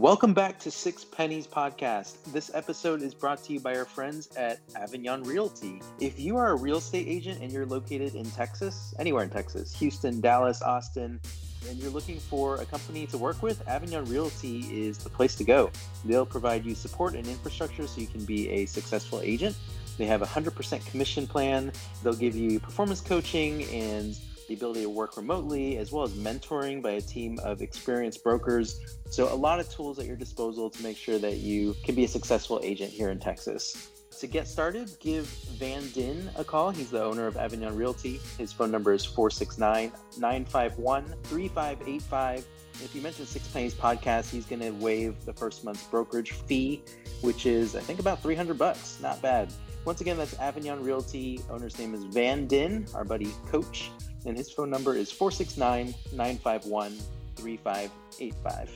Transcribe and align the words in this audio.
Welcome 0.00 0.32
back 0.32 0.58
to 0.60 0.70
Six 0.70 1.04
Pennies 1.04 1.46
Podcast. 1.46 2.24
This 2.32 2.50
episode 2.54 3.02
is 3.02 3.12
brought 3.12 3.44
to 3.44 3.52
you 3.52 3.60
by 3.60 3.76
our 3.76 3.84
friends 3.84 4.34
at 4.34 4.58
Avignon 4.74 5.24
Realty. 5.24 5.82
If 6.00 6.18
you 6.18 6.38
are 6.38 6.52
a 6.52 6.54
real 6.54 6.78
estate 6.78 7.06
agent 7.06 7.42
and 7.42 7.52
you're 7.52 7.66
located 7.66 8.14
in 8.14 8.24
Texas, 8.30 8.94
anywhere 8.98 9.24
in 9.24 9.28
Texas, 9.28 9.74
Houston, 9.74 10.22
Dallas, 10.22 10.62
Austin, 10.62 11.20
and 11.68 11.78
you're 11.78 11.90
looking 11.90 12.18
for 12.18 12.56
a 12.62 12.64
company 12.64 13.06
to 13.08 13.18
work 13.18 13.42
with, 13.42 13.62
Avignon 13.68 14.06
Realty 14.06 14.60
is 14.72 14.96
the 14.96 15.10
place 15.10 15.34
to 15.34 15.44
go. 15.44 15.70
They'll 16.06 16.24
provide 16.24 16.64
you 16.64 16.74
support 16.74 17.14
and 17.14 17.26
infrastructure 17.26 17.86
so 17.86 18.00
you 18.00 18.06
can 18.06 18.24
be 18.24 18.48
a 18.48 18.64
successful 18.64 19.20
agent. 19.20 19.54
They 19.98 20.06
have 20.06 20.22
a 20.22 20.26
100% 20.26 20.86
commission 20.86 21.26
plan. 21.26 21.72
They'll 22.02 22.14
give 22.14 22.34
you 22.34 22.58
performance 22.58 23.02
coaching 23.02 23.64
and 23.64 24.16
the 24.50 24.56
ability 24.56 24.82
to 24.82 24.90
work 24.90 25.16
remotely, 25.16 25.78
as 25.78 25.92
well 25.92 26.02
as 26.02 26.10
mentoring 26.14 26.82
by 26.82 26.90
a 26.92 27.00
team 27.00 27.38
of 27.44 27.62
experienced 27.62 28.24
brokers. 28.24 28.98
So, 29.08 29.32
a 29.32 29.34
lot 29.34 29.60
of 29.60 29.70
tools 29.70 30.00
at 30.00 30.06
your 30.06 30.16
disposal 30.16 30.68
to 30.68 30.82
make 30.82 30.96
sure 30.96 31.20
that 31.20 31.36
you 31.36 31.76
can 31.84 31.94
be 31.94 32.02
a 32.02 32.08
successful 32.08 32.58
agent 32.64 32.90
here 32.90 33.10
in 33.10 33.20
Texas. 33.20 33.90
To 34.18 34.26
get 34.26 34.48
started, 34.48 34.90
give 34.98 35.26
Van 35.56 35.88
Din 35.90 36.28
a 36.36 36.42
call. 36.42 36.72
He's 36.72 36.90
the 36.90 37.02
owner 37.02 37.28
of 37.28 37.36
Avignon 37.36 37.76
Realty. 37.76 38.20
His 38.38 38.52
phone 38.52 38.72
number 38.72 38.92
is 38.92 39.04
469 39.04 39.92
951 40.18 41.14
3585. 41.22 42.44
If 42.82 42.94
you 42.94 43.02
mention 43.02 43.26
Six 43.26 43.46
Pennies 43.48 43.74
Podcast, 43.74 44.30
he's 44.30 44.46
going 44.46 44.62
to 44.62 44.72
waive 44.72 45.24
the 45.26 45.32
first 45.32 45.64
month's 45.64 45.84
brokerage 45.84 46.32
fee, 46.32 46.82
which 47.20 47.46
is, 47.46 47.76
I 47.76 47.80
think, 47.80 48.00
about 48.00 48.20
300 48.20 48.58
bucks. 48.58 48.98
Not 49.00 49.22
bad. 49.22 49.52
Once 49.84 50.00
again, 50.00 50.16
that's 50.16 50.36
Avignon 50.40 50.82
Realty. 50.82 51.40
Owner's 51.48 51.78
name 51.78 51.94
is 51.94 52.02
Van 52.04 52.48
Din, 52.48 52.86
our 52.94 53.04
buddy 53.04 53.30
Coach 53.46 53.92
and 54.26 54.36
his 54.36 54.50
phone 54.50 54.70
number 54.70 54.94
is 54.94 55.10
469 55.10 55.94
951 56.12 56.98
3585. 57.36 58.70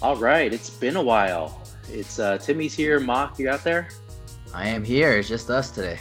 All 0.00 0.16
right, 0.16 0.52
it's 0.52 0.70
been 0.70 0.96
a 0.96 1.02
while. 1.02 1.60
It's 1.90 2.18
uh, 2.18 2.38
Timmy's 2.38 2.74
here. 2.74 3.00
Mock, 3.00 3.38
you 3.38 3.48
out 3.48 3.64
there? 3.64 3.88
I 4.54 4.68
am 4.68 4.84
here. 4.84 5.12
It's 5.18 5.28
just 5.28 5.50
us 5.50 5.70
today. 5.70 5.98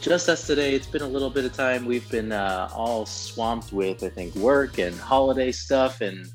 Just 0.00 0.28
us 0.28 0.46
today. 0.46 0.74
It's 0.74 0.86
been 0.86 1.02
a 1.02 1.08
little 1.08 1.30
bit 1.30 1.44
of 1.44 1.52
time. 1.52 1.84
We've 1.84 2.08
been 2.10 2.32
uh, 2.32 2.68
all 2.74 3.06
swamped 3.06 3.72
with, 3.72 4.02
I 4.02 4.08
think, 4.08 4.34
work 4.34 4.78
and 4.78 4.94
holiday 4.98 5.52
stuff 5.52 6.00
and 6.00 6.26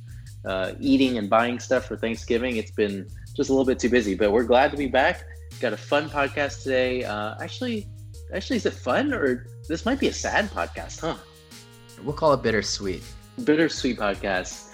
uh, 0.46 0.74
eating 0.80 1.18
and 1.18 1.30
buying 1.30 1.60
stuff 1.60 1.86
for 1.86 1.98
Thanksgiving. 1.98 2.58
It's 2.58 2.72
been 2.72 3.08
just 3.36 3.50
a 3.50 3.54
little 3.54 3.66
bit 3.66 3.78
too 3.78 3.90
busy, 3.90 4.16
but 4.16 4.32
we're 4.32 4.46
glad 4.46 4.72
to 4.72 4.78
be 4.78 4.88
back. 4.88 5.26
Got 5.60 5.74
a 5.74 5.78
fun 5.78 6.10
podcast 6.10 6.64
today. 6.64 7.04
Uh, 7.04 7.36
actually, 7.42 7.88
actually, 8.34 8.58
is 8.58 8.66
it 8.66 8.74
fun 8.74 9.14
or 9.14 9.48
this 9.68 9.86
might 9.86 10.00
be 10.00 10.08
a 10.08 10.14
sad 10.14 10.50
podcast, 10.52 11.02
huh? 11.02 11.16
We'll 12.04 12.14
call 12.14 12.34
it 12.34 12.44
bittersweet. 12.44 13.04
Bittersweet 13.44 13.98
podcast. 13.98 14.72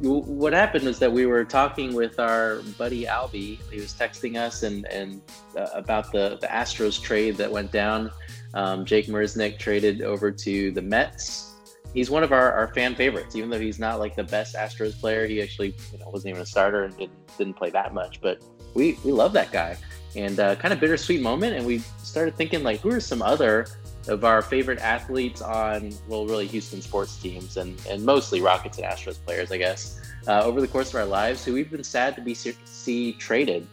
What 0.00 0.52
happened 0.52 0.84
was 0.84 0.98
that 0.98 1.12
we 1.12 1.26
were 1.26 1.44
talking 1.44 1.94
with 1.94 2.18
our 2.18 2.60
buddy 2.78 3.04
Albie. 3.04 3.58
He 3.70 3.80
was 3.80 3.94
texting 3.94 4.36
us 4.36 4.64
and 4.64 4.86
and 4.86 5.22
uh, 5.56 5.68
about 5.72 6.10
the 6.10 6.38
the 6.40 6.48
Astros 6.48 7.00
trade 7.00 7.36
that 7.36 7.50
went 7.50 7.70
down. 7.70 8.10
Um, 8.54 8.84
Jake 8.84 9.06
Marisnick 9.06 9.58
traded 9.58 10.02
over 10.02 10.32
to 10.32 10.70
the 10.72 10.82
Mets. 10.82 11.52
He's 11.92 12.10
one 12.10 12.24
of 12.24 12.32
our, 12.32 12.52
our 12.52 12.74
fan 12.74 12.96
favorites, 12.96 13.36
even 13.36 13.50
though 13.50 13.60
he's 13.60 13.78
not 13.78 14.00
like 14.00 14.16
the 14.16 14.24
best 14.24 14.56
Astros 14.56 14.98
player. 14.98 15.26
He 15.26 15.40
actually 15.40 15.76
you 15.92 15.98
know, 15.98 16.08
wasn't 16.08 16.30
even 16.30 16.42
a 16.42 16.46
starter 16.46 16.84
and 16.84 16.96
didn't, 16.96 17.36
didn't 17.38 17.54
play 17.54 17.70
that 17.70 17.94
much. 17.94 18.20
But 18.20 18.42
we 18.74 18.98
we 19.04 19.12
love 19.12 19.32
that 19.34 19.52
guy 19.52 19.76
and 20.16 20.38
uh, 20.40 20.54
kind 20.56 20.72
of 20.72 20.80
bittersweet 20.80 21.20
moment. 21.20 21.56
And 21.56 21.66
we 21.66 21.78
started 22.02 22.36
thinking 22.36 22.62
like, 22.62 22.80
who 22.80 22.90
are 22.90 23.00
some 23.00 23.22
other 23.22 23.66
of 24.08 24.24
our 24.24 24.42
favorite 24.42 24.80
athletes 24.80 25.40
on, 25.40 25.92
well, 26.08 26.26
really 26.26 26.46
Houston 26.46 26.82
sports 26.82 27.16
teams 27.16 27.56
and, 27.56 27.80
and 27.88 28.04
mostly 28.04 28.40
Rockets 28.40 28.78
and 28.78 28.86
Astros 28.86 29.18
players, 29.24 29.50
I 29.50 29.58
guess, 29.58 30.00
uh, 30.28 30.42
over 30.42 30.60
the 30.60 30.68
course 30.68 30.90
of 30.90 30.96
our 30.96 31.06
lives 31.06 31.44
who 31.44 31.54
we've 31.54 31.70
been 31.70 31.84
sad 31.84 32.14
to 32.16 32.20
be 32.20 32.34
see 32.34 33.12
traded. 33.14 33.66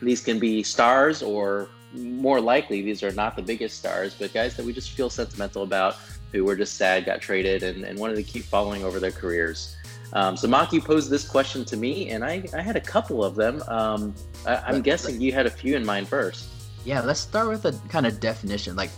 These 0.00 0.22
can 0.22 0.38
be 0.38 0.62
stars 0.62 1.22
or 1.22 1.68
more 1.92 2.40
likely 2.40 2.82
these 2.82 3.02
are 3.02 3.12
not 3.12 3.36
the 3.36 3.42
biggest 3.42 3.78
stars, 3.78 4.14
but 4.18 4.32
guys 4.32 4.56
that 4.56 4.64
we 4.64 4.72
just 4.72 4.92
feel 4.92 5.10
sentimental 5.10 5.62
about 5.62 5.96
who 6.32 6.44
were 6.44 6.56
just 6.56 6.76
sad, 6.76 7.04
got 7.04 7.20
traded, 7.20 7.62
and, 7.62 7.84
and 7.84 7.98
wanted 7.98 8.16
to 8.16 8.22
keep 8.22 8.44
following 8.44 8.84
over 8.84 9.00
their 9.00 9.10
careers. 9.10 9.76
Um, 10.12 10.36
so 10.36 10.48
Maki 10.48 10.84
posed 10.84 11.10
this 11.10 11.26
question 11.28 11.64
to 11.66 11.76
me, 11.76 12.10
and 12.10 12.24
I, 12.24 12.44
I 12.54 12.60
had 12.60 12.76
a 12.76 12.80
couple 12.80 13.24
of 13.24 13.36
them. 13.36 13.62
Um, 13.68 14.14
I, 14.46 14.74
am 14.74 14.82
guessing 14.82 15.20
you 15.20 15.32
had 15.32 15.46
a 15.46 15.50
few 15.50 15.76
in 15.76 15.86
mind 15.86 16.08
first. 16.08 16.48
Yeah, 16.84 17.00
let's 17.02 17.20
start 17.20 17.48
with 17.48 17.64
a 17.64 17.72
kind 17.88 18.06
of 18.06 18.18
definition. 18.20 18.74
Like, 18.74 18.90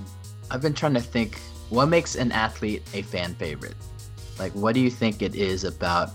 I've 0.50 0.62
been 0.62 0.75
trying 0.75 0.95
to 0.95 1.00
think 1.00 1.39
what 1.69 1.87
makes 1.87 2.15
an 2.15 2.33
athlete 2.33 2.83
a 2.95 3.03
fan 3.03 3.34
favorite. 3.34 3.75
Like, 4.39 4.53
what 4.53 4.75
do 4.75 4.81
you 4.81 4.91
think 4.91 5.21
it 5.21 5.34
is 5.34 5.65
about 5.65 6.11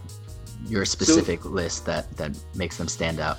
your 0.66 0.86
specific 0.86 1.44
so, 1.44 1.50
list 1.50 1.86
that 1.86 2.16
that 2.18 2.38
makes 2.56 2.78
them 2.78 2.88
stand 2.88 3.20
out? 3.20 3.38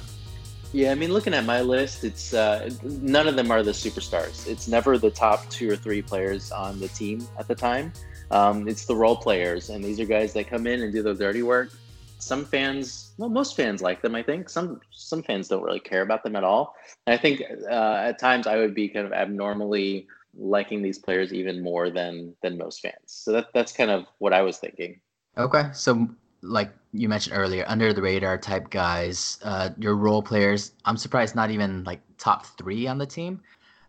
Yeah, 0.72 0.92
I 0.92 0.94
mean, 0.94 1.12
looking 1.12 1.32
at 1.32 1.44
my 1.44 1.62
list, 1.62 2.04
it's 2.04 2.34
uh, 2.34 2.70
none 2.82 3.26
of 3.26 3.36
them 3.36 3.50
are 3.50 3.62
the 3.62 3.70
superstars. 3.70 4.46
It's 4.46 4.68
never 4.68 4.98
the 4.98 5.10
top 5.10 5.48
two 5.48 5.70
or 5.70 5.76
three 5.76 6.02
players 6.02 6.52
on 6.52 6.78
the 6.78 6.88
team 6.88 7.26
at 7.38 7.48
the 7.48 7.54
time. 7.54 7.92
Um, 8.30 8.68
it's 8.68 8.84
the 8.84 8.96
role 8.96 9.16
players, 9.16 9.70
and 9.70 9.82
these 9.82 9.98
are 10.00 10.04
guys 10.04 10.32
that 10.34 10.48
come 10.48 10.66
in 10.66 10.82
and 10.82 10.92
do 10.92 11.02
the 11.02 11.14
dirty 11.14 11.42
work. 11.42 11.70
Some 12.18 12.44
fans, 12.44 13.12
well, 13.16 13.28
most 13.28 13.56
fans 13.56 13.80
like 13.80 14.02
them. 14.02 14.14
I 14.14 14.22
think 14.22 14.50
some 14.50 14.80
some 14.90 15.22
fans 15.22 15.48
don't 15.48 15.62
really 15.62 15.80
care 15.80 16.02
about 16.02 16.22
them 16.24 16.36
at 16.36 16.44
all. 16.44 16.74
And 17.06 17.14
I 17.14 17.16
think 17.16 17.42
uh, 17.70 18.02
at 18.06 18.18
times 18.18 18.46
I 18.46 18.56
would 18.56 18.74
be 18.74 18.88
kind 18.88 19.06
of 19.06 19.12
abnormally 19.12 20.06
liking 20.36 20.82
these 20.82 20.98
players 20.98 21.32
even 21.32 21.62
more 21.62 21.90
than 21.90 22.34
than 22.42 22.58
most 22.58 22.80
fans. 22.80 22.94
So 23.06 23.32
that 23.32 23.46
that's 23.54 23.72
kind 23.72 23.90
of 23.90 24.06
what 24.18 24.32
I 24.32 24.42
was 24.42 24.58
thinking. 24.58 25.00
Okay, 25.36 25.70
so 25.72 26.08
like 26.42 26.72
you 26.92 27.08
mentioned 27.08 27.36
earlier, 27.36 27.64
under 27.66 27.92
the 27.92 28.02
radar 28.02 28.38
type 28.38 28.70
guys, 28.70 29.38
uh, 29.42 29.70
your 29.78 29.94
role 29.94 30.22
players. 30.22 30.72
I'm 30.84 30.96
surprised 30.96 31.34
not 31.34 31.50
even 31.50 31.84
like 31.84 32.00
top 32.18 32.46
three 32.58 32.86
on 32.86 32.98
the 32.98 33.06
team, 33.06 33.40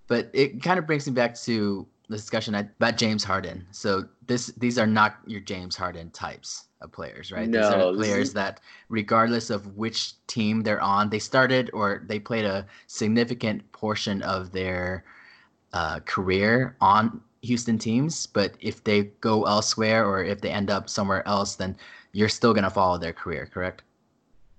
but 0.08 0.30
it 0.34 0.62
kind 0.62 0.80
of 0.80 0.86
brings 0.86 1.08
me 1.08 1.14
back 1.14 1.36
to 1.42 1.88
discussion 2.10 2.56
about 2.56 2.98
James 2.98 3.24
Harden. 3.24 3.66
So 3.72 4.06
this 4.26 4.48
these 4.58 4.78
are 4.78 4.88
not 4.88 5.18
your 5.28 5.42
James 5.42 5.76
Harden 5.76 6.10
types 6.12 6.66
of 6.82 6.92
players, 6.92 7.32
right? 7.32 7.48
No, 7.48 7.60
these 7.62 7.72
are 7.72 7.94
players 7.94 8.34
that, 8.34 8.62
regardless 8.90 9.50
of 9.50 9.78
which 9.78 10.14
team 10.28 10.62
they're 10.62 10.82
on, 10.82 11.10
they 11.10 11.20
started 11.20 11.70
or 11.74 12.04
they 12.08 12.20
played 12.20 12.46
a 12.46 12.66
significant 12.88 13.70
portion 13.72 14.22
of 14.24 14.52
their 14.52 15.04
uh, 15.74 16.00
career 16.02 16.76
on 16.82 17.22
Houston 17.42 17.78
teams, 17.78 18.28
but 18.28 18.56
if 18.60 18.84
they 18.84 19.04
go 19.22 19.44
elsewhere 19.44 20.06
or 20.06 20.24
if 20.24 20.42
they 20.42 20.50
end 20.50 20.70
up 20.70 20.90
somewhere 20.90 21.26
else, 21.28 21.56
then 21.56 21.76
you're 22.12 22.30
still 22.30 22.54
going 22.54 22.64
to 22.64 22.70
follow 22.70 22.98
their 22.98 23.14
career, 23.14 23.50
correct? 23.52 23.84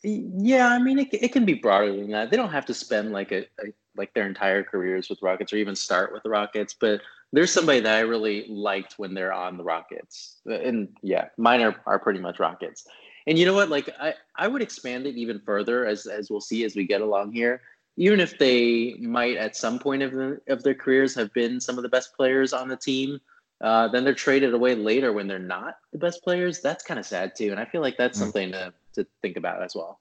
Yeah, 0.02 0.68
I 0.68 0.78
mean, 0.78 0.98
it, 0.98 1.08
it 1.12 1.32
can 1.32 1.44
be 1.44 1.54
broader 1.54 1.94
than 1.94 2.10
that. 2.12 2.30
They 2.30 2.36
don't 2.36 2.50
have 2.50 2.64
to 2.66 2.74
spend 2.74 3.12
like 3.12 3.32
a, 3.32 3.40
a 3.60 3.72
like 3.96 4.14
their 4.14 4.26
entire 4.26 4.62
careers 4.62 5.10
with 5.10 5.20
Rockets 5.20 5.52
or 5.52 5.56
even 5.56 5.74
start 5.74 6.12
with 6.12 6.22
the 6.22 6.30
Rockets, 6.30 6.72
but 6.72 7.02
there's 7.32 7.52
somebody 7.52 7.80
that 7.80 7.96
I 7.96 8.00
really 8.00 8.46
liked 8.48 8.94
when 8.98 9.14
they're 9.14 9.32
on 9.32 9.56
the 9.56 9.64
Rockets. 9.64 10.38
And 10.46 10.88
yeah, 11.02 11.28
mine 11.36 11.60
are, 11.62 11.76
are 11.86 11.98
pretty 11.98 12.20
much 12.20 12.38
Rockets. 12.38 12.86
And 13.26 13.38
you 13.38 13.46
know 13.46 13.54
what? 13.54 13.68
Like 13.68 13.88
I, 14.00 14.14
I 14.36 14.48
would 14.48 14.62
expand 14.62 15.06
it 15.06 15.16
even 15.16 15.40
further 15.40 15.86
as 15.86 16.06
as 16.06 16.30
we'll 16.30 16.40
see 16.40 16.64
as 16.64 16.74
we 16.74 16.86
get 16.86 17.00
along 17.00 17.32
here 17.32 17.60
even 18.00 18.18
if 18.18 18.38
they 18.38 18.94
might 18.98 19.36
at 19.36 19.54
some 19.54 19.78
point 19.78 20.02
of, 20.02 20.12
the, 20.12 20.40
of 20.48 20.62
their 20.62 20.74
careers 20.74 21.14
have 21.14 21.30
been 21.34 21.60
some 21.60 21.76
of 21.76 21.82
the 21.82 21.88
best 21.88 22.16
players 22.16 22.54
on 22.54 22.66
the 22.66 22.76
team, 22.76 23.20
uh, 23.60 23.88
then 23.88 24.04
they're 24.04 24.14
traded 24.14 24.54
away 24.54 24.74
later 24.74 25.12
when 25.12 25.26
they're 25.26 25.38
not 25.38 25.76
the 25.92 25.98
best 25.98 26.24
players. 26.24 26.60
That's 26.60 26.82
kind 26.82 26.98
of 26.98 27.04
sad 27.04 27.36
too, 27.36 27.50
and 27.50 27.60
I 27.60 27.66
feel 27.66 27.82
like 27.82 27.98
that's 27.98 28.18
mm 28.18 28.22
something 28.22 28.52
to 28.52 28.72
to 28.94 29.06
think 29.22 29.36
about 29.36 29.62
as 29.62 29.74
well. 29.74 30.00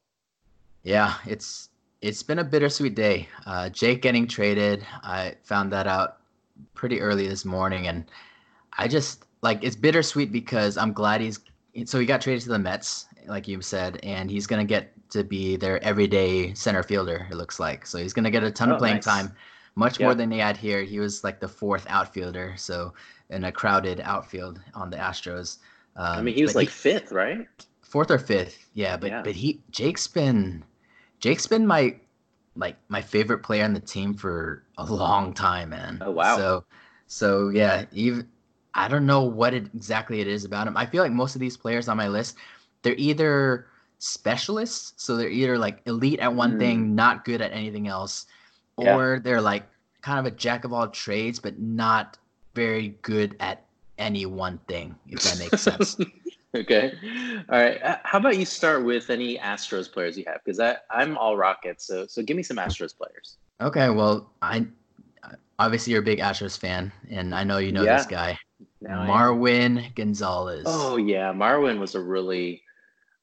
Yeah, 0.83 1.15
it's 1.25 1.69
it's 2.01 2.23
been 2.23 2.39
a 2.39 2.43
bittersweet 2.43 2.95
day. 2.95 3.27
Uh, 3.45 3.67
Jake 3.67 4.01
getting 4.01 4.27
traded, 4.27 4.85
I 5.03 5.35
found 5.43 5.73
that 5.73 5.85
out 5.85 6.18
pretty 6.73 7.01
early 7.01 7.27
this 7.27 7.45
morning, 7.45 7.87
and 7.87 8.05
I 8.77 8.87
just 8.87 9.25
like 9.41 9.63
it's 9.63 9.75
bittersweet 9.75 10.31
because 10.31 10.77
I'm 10.77 10.93
glad 10.93 11.21
he's 11.21 11.39
so 11.85 11.99
he 11.99 12.05
got 12.05 12.21
traded 12.21 12.43
to 12.43 12.49
the 12.49 12.59
Mets, 12.59 13.07
like 13.27 13.47
you 13.47 13.61
said, 13.61 13.99
and 14.03 14.29
he's 14.29 14.47
gonna 14.47 14.65
get 14.65 14.91
to 15.11 15.23
be 15.23 15.55
their 15.55 15.83
everyday 15.83 16.53
center 16.53 16.83
fielder. 16.83 17.27
It 17.31 17.35
looks 17.35 17.59
like 17.59 17.85
so 17.85 17.97
he's 17.97 18.13
gonna 18.13 18.31
get 18.31 18.43
a 18.43 18.51
ton 18.51 18.71
oh, 18.71 18.73
of 18.73 18.79
playing 18.79 18.95
nice. 18.95 19.05
time, 19.05 19.35
much 19.75 19.99
more 19.99 20.15
than 20.15 20.31
he 20.31 20.39
had 20.39 20.57
here. 20.57 20.83
He 20.83 20.99
was 20.99 21.23
like 21.23 21.39
the 21.39 21.47
fourth 21.47 21.85
outfielder, 21.89 22.55
so 22.57 22.93
in 23.29 23.45
a 23.45 23.51
crowded 23.51 24.01
outfield 24.01 24.59
on 24.73 24.89
the 24.89 24.97
Astros. 24.97 25.57
Um, 25.95 26.19
I 26.19 26.21
mean, 26.21 26.35
he 26.35 26.41
was 26.41 26.55
like 26.55 26.69
he, 26.69 26.73
fifth, 26.73 27.11
right? 27.11 27.47
Fourth 27.81 28.11
or 28.11 28.19
fifth, 28.19 28.69
yeah. 28.73 28.97
But 28.97 29.09
yeah. 29.09 29.21
but 29.23 29.35
he 29.35 29.61
Jake's 29.71 30.07
been 30.07 30.63
Jake's 31.19 31.47
been 31.47 31.65
my 31.65 31.95
like 32.55 32.77
my 32.89 33.01
favorite 33.01 33.39
player 33.39 33.63
on 33.63 33.73
the 33.73 33.79
team 33.79 34.13
for 34.13 34.63
a 34.77 34.85
long 34.85 35.33
time, 35.33 35.69
man. 35.69 35.99
Oh 36.01 36.11
wow. 36.11 36.37
So 36.37 36.63
so 37.07 37.49
yeah, 37.49 37.85
even 37.91 38.27
I 38.73 38.87
don't 38.87 39.05
know 39.05 39.23
what 39.23 39.53
it, 39.53 39.65
exactly 39.73 40.21
it 40.21 40.27
is 40.27 40.45
about 40.45 40.67
him. 40.67 40.77
I 40.77 40.85
feel 40.85 41.03
like 41.03 41.11
most 41.11 41.35
of 41.35 41.41
these 41.41 41.57
players 41.57 41.87
on 41.87 41.97
my 41.97 42.07
list, 42.07 42.37
they're 42.81 42.95
either 42.95 43.67
specialists. 43.99 44.93
So 44.97 45.17
they're 45.17 45.29
either 45.29 45.57
like 45.57 45.81
elite 45.85 46.19
at 46.19 46.33
one 46.33 46.53
mm. 46.53 46.59
thing, 46.59 46.95
not 46.95 47.25
good 47.25 47.41
at 47.41 47.51
anything 47.51 47.87
else, 47.87 48.25
or 48.77 49.15
yeah. 49.15 49.19
they're 49.21 49.41
like 49.41 49.63
kind 50.01 50.19
of 50.19 50.25
a 50.25 50.35
jack 50.35 50.63
of 50.63 50.73
all 50.73 50.87
trades, 50.87 51.39
but 51.39 51.59
not 51.59 52.17
very 52.55 52.89
good 53.01 53.35
at 53.39 53.65
any 53.97 54.25
one 54.25 54.59
thing, 54.67 54.95
if 55.07 55.21
that 55.23 55.39
makes 55.39 55.61
sense. 55.63 55.97
Okay. 56.55 56.93
All 57.47 57.61
right. 57.61 57.79
Uh, 57.83 57.97
How 58.03 58.17
about 58.17 58.37
you 58.37 58.45
start 58.45 58.83
with 58.83 59.11
any 59.11 59.37
Astros 59.37 59.91
players 59.91 60.17
you 60.17 60.23
have? 60.25 60.39
Because 60.43 60.59
I'm 60.89 61.15
all 61.15 61.37
Rockets, 61.37 61.85
so 61.85 62.07
so 62.07 62.23
give 62.23 62.35
me 62.35 62.41
some 62.41 62.57
Astros 62.57 62.95
players. 62.97 63.37
Okay, 63.61 63.89
well, 63.89 64.31
I 64.41 64.65
obviously 65.59 65.91
you're 65.91 66.01
a 66.01 66.05
big 66.05 66.19
Astros 66.19 66.57
fan, 66.57 66.91
and 67.09 67.35
I 67.35 67.43
know 67.43 67.59
you 67.59 67.71
know 67.71 67.83
this 67.85 68.07
guy, 68.07 68.39
Now 68.81 69.05
Marwin 69.05 69.93
Gonzalez. 69.93 70.63
Oh 70.65 70.97
yeah, 70.97 71.31
Marwin 71.31 71.79
was 71.79 71.93
a 71.95 71.99
really. 72.01 72.63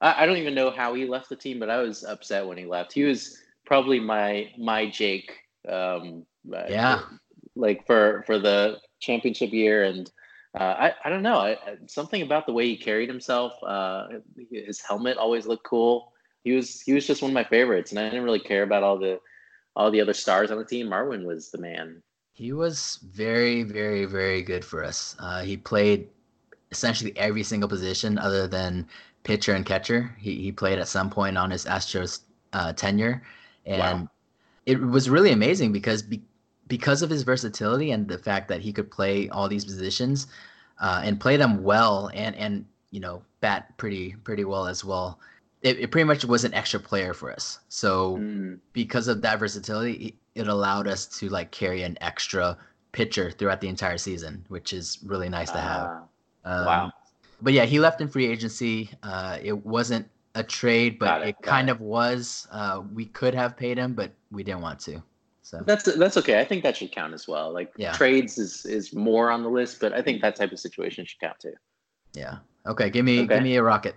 I, 0.00 0.22
I 0.22 0.26
don't 0.26 0.36
even 0.36 0.54
know 0.54 0.70
how 0.70 0.94
he 0.94 1.06
left 1.06 1.28
the 1.28 1.36
team, 1.36 1.58
but 1.58 1.70
I 1.70 1.78
was 1.78 2.04
upset 2.04 2.46
when 2.46 2.58
he 2.58 2.66
left. 2.66 2.92
He 2.92 3.02
was 3.04 3.38
probably 3.64 3.98
my 3.98 4.52
my 4.56 4.88
Jake. 4.88 5.32
Um, 5.68 6.24
uh, 6.54 6.66
Yeah. 6.68 7.00
Like 7.56 7.86
for 7.86 8.22
for 8.26 8.38
the 8.38 8.78
championship 9.00 9.52
year, 9.52 9.84
and 9.84 10.10
I 10.62 10.92
I 11.04 11.10
don't 11.10 11.22
know. 11.22 11.36
I, 11.38 11.50
I- 11.52 11.76
something 11.86 12.22
about 12.22 12.46
the 12.46 12.52
way 12.52 12.66
he 12.66 12.76
carried 12.76 13.08
himself. 13.08 13.52
Uh, 13.62 14.08
his 14.50 14.80
helmet 14.80 15.16
always 15.16 15.46
looked 15.46 15.64
cool. 15.64 16.12
He 16.44 16.52
was 16.52 16.80
he 16.80 16.92
was 16.92 17.06
just 17.06 17.22
one 17.22 17.30
of 17.30 17.34
my 17.34 17.44
favorites, 17.44 17.90
and 17.90 17.98
I 17.98 18.04
didn't 18.04 18.24
really 18.24 18.40
care 18.40 18.62
about 18.62 18.82
all 18.82 18.98
the 18.98 19.20
all 19.74 19.90
the 19.90 20.00
other 20.00 20.14
stars 20.14 20.50
on 20.50 20.58
the 20.58 20.64
team. 20.64 20.88
Marwin 20.88 21.24
was 21.24 21.50
the 21.50 21.58
man. 21.58 22.02
He 22.32 22.52
was 22.52 22.98
very, 23.12 23.62
very, 23.62 24.04
very 24.04 24.42
good 24.42 24.64
for 24.64 24.84
us. 24.84 25.16
Uh, 25.18 25.42
he 25.42 25.56
played 25.56 26.08
essentially 26.70 27.16
every 27.16 27.42
single 27.42 27.68
position 27.68 28.18
other 28.18 28.46
than 28.46 28.86
pitcher 29.24 29.54
and 29.54 29.64
catcher. 29.64 30.14
He, 30.18 30.36
he 30.42 30.52
played 30.52 30.78
at 30.78 30.86
some 30.88 31.08
point 31.08 31.38
on 31.38 31.50
his 31.50 31.64
Astros 31.64 32.20
uh, 32.52 32.74
tenure. 32.74 33.22
And 33.64 34.02
Wow. 34.02 34.10
it 34.66 34.80
was 34.80 35.08
really 35.08 35.32
amazing 35.32 35.72
because 35.72 36.02
be, 36.02 36.20
because 36.68 37.02
of 37.02 37.10
his 37.10 37.22
versatility 37.22 37.90
and 37.92 38.08
the 38.08 38.18
fact 38.18 38.48
that 38.48 38.60
he 38.60 38.72
could 38.72 38.90
play 38.90 39.28
all 39.28 39.48
these 39.48 39.64
positions 39.64 40.26
uh, 40.80 41.00
and 41.04 41.20
play 41.20 41.36
them 41.36 41.62
well 41.62 42.10
and, 42.14 42.34
and 42.36 42.64
you 42.90 43.00
know, 43.00 43.22
bat 43.40 43.76
pretty 43.76 44.14
pretty 44.24 44.44
well 44.44 44.66
as 44.66 44.84
well. 44.84 45.18
It, 45.62 45.78
it 45.78 45.90
pretty 45.90 46.04
much 46.04 46.24
was 46.24 46.44
an 46.44 46.54
extra 46.54 46.78
player 46.80 47.14
for 47.14 47.32
us. 47.32 47.60
So 47.68 48.16
Mm. 48.18 48.58
because 48.72 49.08
of 49.08 49.22
that 49.22 49.38
versatility, 49.38 50.16
it 50.34 50.48
allowed 50.48 50.86
us 50.86 51.06
to 51.18 51.28
like 51.28 51.50
carry 51.50 51.82
an 51.82 51.96
extra 52.00 52.56
pitcher 52.92 53.30
throughout 53.30 53.60
the 53.60 53.68
entire 53.68 53.98
season, 53.98 54.44
which 54.48 54.72
is 54.72 54.98
really 55.04 55.28
nice 55.28 55.50
to 55.50 55.58
have. 55.58 55.86
Ah, 55.90 56.02
Um, 56.44 56.66
wow. 56.66 56.92
But 57.42 57.52
yeah, 57.52 57.64
he 57.64 57.78
left 57.80 58.00
in 58.00 58.08
free 58.08 58.26
agency. 58.26 58.90
Uh, 59.02 59.38
it 59.42 59.66
wasn't 59.66 60.08
a 60.34 60.42
trade, 60.42 60.98
but 60.98 61.06
Got 61.06 61.22
it, 61.22 61.28
it, 61.28 61.42
kind 61.42 61.68
it. 61.68 61.72
of 61.72 61.80
was. 61.80 62.46
Uh, 62.50 62.82
we 62.94 63.06
could 63.06 63.34
have 63.34 63.56
paid 63.56 63.76
him, 63.78 63.92
but 63.94 64.12
we 64.30 64.42
didn't 64.42 64.62
want 64.62 64.78
to. 64.80 65.02
So 65.46 65.62
That's 65.64 65.84
that's 65.84 66.16
okay. 66.16 66.40
I 66.40 66.44
think 66.44 66.64
that 66.64 66.76
should 66.76 66.90
count 66.90 67.14
as 67.14 67.28
well. 67.28 67.52
Like 67.52 67.72
Yeah. 67.76 67.92
trades 67.92 68.36
is 68.36 68.66
is 68.66 68.92
more 68.92 69.30
on 69.30 69.44
the 69.44 69.48
list, 69.48 69.78
but 69.78 69.92
I 69.92 70.02
think 70.02 70.20
that 70.22 70.34
type 70.34 70.50
of 70.50 70.58
situation 70.58 71.04
should 71.06 71.20
count 71.20 71.38
too. 71.38 71.54
yeah. 72.14 72.38
Okay, 72.66 72.90
give 72.90 73.04
me 73.04 73.20
Okay. 73.20 73.34
give 73.36 73.44
me 73.44 73.54
a 73.54 73.62
rocket. 73.62 73.94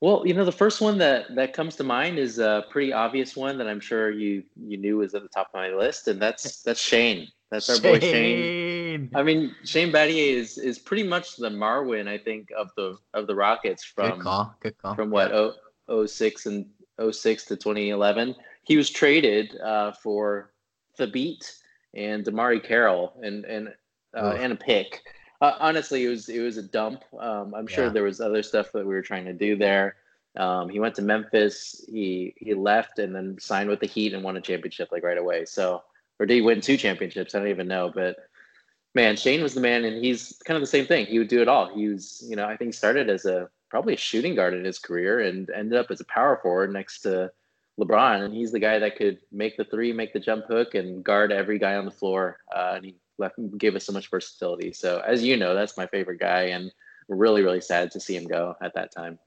Well, 0.00 0.26
you 0.26 0.32
know, 0.32 0.46
the 0.46 0.52
first 0.64 0.80
one 0.80 0.96
that 0.96 1.34
that 1.34 1.52
comes 1.52 1.76
to 1.76 1.84
mind 1.84 2.18
is 2.18 2.38
a 2.38 2.64
pretty 2.70 2.90
obvious 2.90 3.36
one 3.36 3.58
that 3.58 3.68
I'm 3.68 3.80
sure 3.80 4.10
you 4.10 4.44
you 4.56 4.78
knew 4.78 4.96
was 4.96 5.14
at 5.14 5.22
the 5.22 5.28
top 5.28 5.48
of 5.52 5.54
my 5.60 5.68
list, 5.68 6.08
and 6.08 6.18
that's 6.22 6.62
that's 6.62 6.80
Shane. 6.80 7.28
That's 7.50 7.68
our 7.68 7.78
boy 7.78 7.98
Shane. 8.00 8.40
Shane. 8.40 9.10
I 9.14 9.22
mean, 9.22 9.54
Shane 9.64 9.92
Battier 9.92 10.32
is 10.40 10.56
is 10.56 10.78
pretty 10.78 11.02
much 11.02 11.36
the 11.36 11.50
Marwin, 11.50 12.08
I 12.08 12.16
think, 12.16 12.48
of 12.56 12.70
the 12.78 12.96
of 13.12 13.26
the 13.26 13.34
Rockets 13.34 13.84
from 13.84 14.04
Good 14.06 14.14
from 14.14 14.22
call. 14.22 14.54
Good 14.60 14.78
call. 14.78 14.94
from 14.94 15.10
what 15.10 15.32
oh, 15.32 15.52
oh, 15.88 16.06
06 16.06 16.46
and 16.46 16.64
06 16.98 17.44
to 17.44 17.56
2011. 17.56 18.34
He 18.66 18.76
was 18.76 18.90
traded 18.90 19.58
uh, 19.60 19.92
for 19.92 20.50
Thabeet 20.98 21.60
and 21.94 22.24
DeMarre 22.24 22.62
Carroll 22.62 23.14
and 23.22 23.44
and 23.44 23.68
uh, 24.16 24.32
Oof. 24.34 24.40
and 24.40 24.52
a 24.52 24.56
pick. 24.56 25.02
Uh, 25.40 25.52
honestly, 25.60 26.04
it 26.04 26.08
was 26.08 26.28
it 26.28 26.40
was 26.40 26.56
a 26.56 26.62
dump. 26.62 27.04
Um, 27.18 27.54
I'm 27.54 27.66
sure 27.66 27.84
Yeah. 27.86 27.90
there 27.90 28.02
was 28.02 28.20
other 28.20 28.42
stuff 28.42 28.72
that 28.72 28.86
we 28.86 28.94
were 28.94 29.02
trying 29.02 29.24
to 29.26 29.32
do 29.32 29.56
there. 29.56 29.96
Um, 30.36 30.68
he 30.68 30.80
went 30.80 30.94
to 30.96 31.02
Memphis. 31.02 31.84
He 31.88 32.34
he 32.36 32.54
left 32.54 32.98
and 32.98 33.14
then 33.14 33.36
signed 33.38 33.68
with 33.70 33.80
the 33.80 33.86
Heat 33.86 34.14
and 34.14 34.24
won 34.24 34.36
a 34.36 34.40
championship 34.40 34.90
like 34.92 35.04
right 35.04 35.18
away. 35.18 35.44
So 35.44 35.82
or 36.18 36.26
did 36.26 36.34
he 36.34 36.42
win 36.42 36.60
two 36.60 36.76
championships? 36.76 37.34
I 37.34 37.38
don't 37.38 37.48
even 37.48 37.68
know, 37.68 37.92
but 37.94 38.16
man, 38.94 39.16
Shane 39.16 39.42
was 39.42 39.54
the 39.54 39.60
man, 39.60 39.84
and 39.84 40.02
he's 40.02 40.40
kind 40.44 40.56
of 40.56 40.62
the 40.62 40.66
same 40.66 40.86
thing. 40.86 41.06
He 41.06 41.18
would 41.18 41.28
do 41.28 41.42
it 41.42 41.48
all. 41.48 41.72
He 41.72 41.88
was, 41.88 42.24
you 42.26 42.34
know, 42.36 42.46
I 42.46 42.56
think 42.56 42.72
started 42.74 43.10
as 43.10 43.26
a 43.26 43.48
probably 43.68 43.94
a 43.94 43.98
shooting 43.98 44.34
guard 44.34 44.54
in 44.54 44.64
his 44.64 44.78
career 44.78 45.20
and 45.20 45.50
ended 45.50 45.78
up 45.78 45.90
as 45.90 46.00
a 46.00 46.04
power 46.06 46.38
forward 46.42 46.72
next 46.72 47.00
to 47.02 47.30
LeBron. 47.78 48.24
And 48.24 48.34
he's 48.34 48.52
the 48.52 48.60
guy 48.60 48.78
that 48.78 48.96
could 48.96 49.18
make 49.32 49.56
the 49.56 49.64
three, 49.64 49.92
make 49.92 50.12
the 50.12 50.20
jump 50.20 50.46
hook, 50.46 50.74
and 50.74 51.04
guard 51.04 51.32
every 51.32 51.58
guy 51.58 51.76
on 51.76 51.84
the 51.84 51.90
floor. 51.90 52.38
Uh, 52.54 52.74
and 52.76 52.84
he 52.84 52.96
left, 53.18 53.36
gave 53.58 53.74
us 53.76 53.84
so 53.84 53.92
much 53.92 54.10
versatility. 54.10 54.72
So 54.72 55.02
as 55.06 55.22
you 55.22 55.36
know, 55.36 55.54
that's 55.54 55.76
my 55.76 55.86
favorite 55.86 56.20
guy, 56.20 56.42
and 56.44 56.72
really, 57.08 57.42
really 57.42 57.60
sad 57.60 57.90
to 57.92 58.00
see 58.00 58.16
him 58.16 58.26
go 58.26 58.56
at 58.62 58.74
that 58.74 58.92
time. 58.92 59.18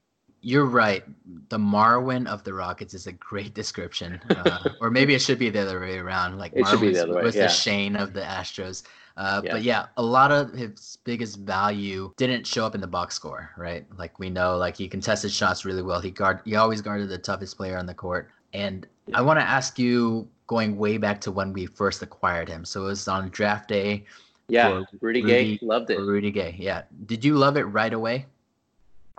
You're 0.42 0.66
right. 0.66 1.04
The 1.50 1.58
Marwin 1.58 2.26
of 2.26 2.44
the 2.44 2.54
Rockets 2.54 2.94
is 2.94 3.06
a 3.06 3.12
great 3.12 3.54
description, 3.62 4.20
uh, 4.30 4.70
or 4.80 4.90
maybe 4.90 5.14
it 5.14 5.20
should 5.20 5.38
be 5.38 5.50
the 5.50 5.60
other 5.60 5.80
way 5.80 5.98
around. 5.98 6.38
Like 6.38 6.52
It 6.54 6.66
should 6.66 6.80
be 6.80 6.92
the 6.92 7.02
other 7.02 7.14
way, 7.14 7.22
was 7.22 7.36
yeah. 7.36 7.42
the 7.42 7.48
Shane 7.48 7.96
of 7.96 8.12
the 8.14 8.22
Astros. 8.22 8.82
Uh, 9.16 9.42
Yeah. 9.44 9.52
But 9.52 9.62
yeah, 9.62 9.86
a 9.98 10.02
lot 10.02 10.32
of 10.32 10.52
his 10.52 10.96
biggest 11.04 11.40
value 11.40 12.12
didn't 12.16 12.46
show 12.46 12.64
up 12.64 12.74
in 12.74 12.80
the 12.80 12.86
box 12.86 13.14
score, 13.14 13.50
right? 13.56 13.84
Like 13.98 14.18
we 14.18 14.30
know, 14.30 14.56
like 14.56 14.76
he 14.76 14.88
contested 14.88 15.30
shots 15.30 15.66
really 15.66 15.82
well. 15.82 16.00
He 16.00 16.10
guard, 16.10 16.40
he 16.46 16.56
always 16.56 16.80
guarded 16.80 17.10
the 17.10 17.18
toughest 17.18 17.56
player 17.58 17.76
on 17.76 17.84
the 17.84 17.94
court. 17.94 18.30
And 18.52 18.86
I 19.14 19.22
want 19.22 19.38
to 19.38 19.44
ask 19.44 19.78
you, 19.78 20.28
going 20.50 20.76
way 20.76 20.98
back 20.98 21.20
to 21.20 21.30
when 21.30 21.52
we 21.52 21.64
first 21.64 22.02
acquired 22.02 22.48
him. 22.48 22.64
So 22.64 22.82
it 22.82 22.86
was 22.86 23.06
on 23.06 23.28
draft 23.28 23.68
day 23.68 24.04
Yeah, 24.48 24.82
For 24.90 25.06
Rudy 25.06 25.22
Gay 25.22 25.60
loved 25.62 25.90
it. 25.90 25.98
Rudy 26.00 26.32
Gay. 26.32 26.56
Yeah, 26.58 26.82
did 27.06 27.24
you 27.24 27.36
love 27.36 27.56
it 27.56 27.62
right 27.62 27.92
away? 27.92 28.26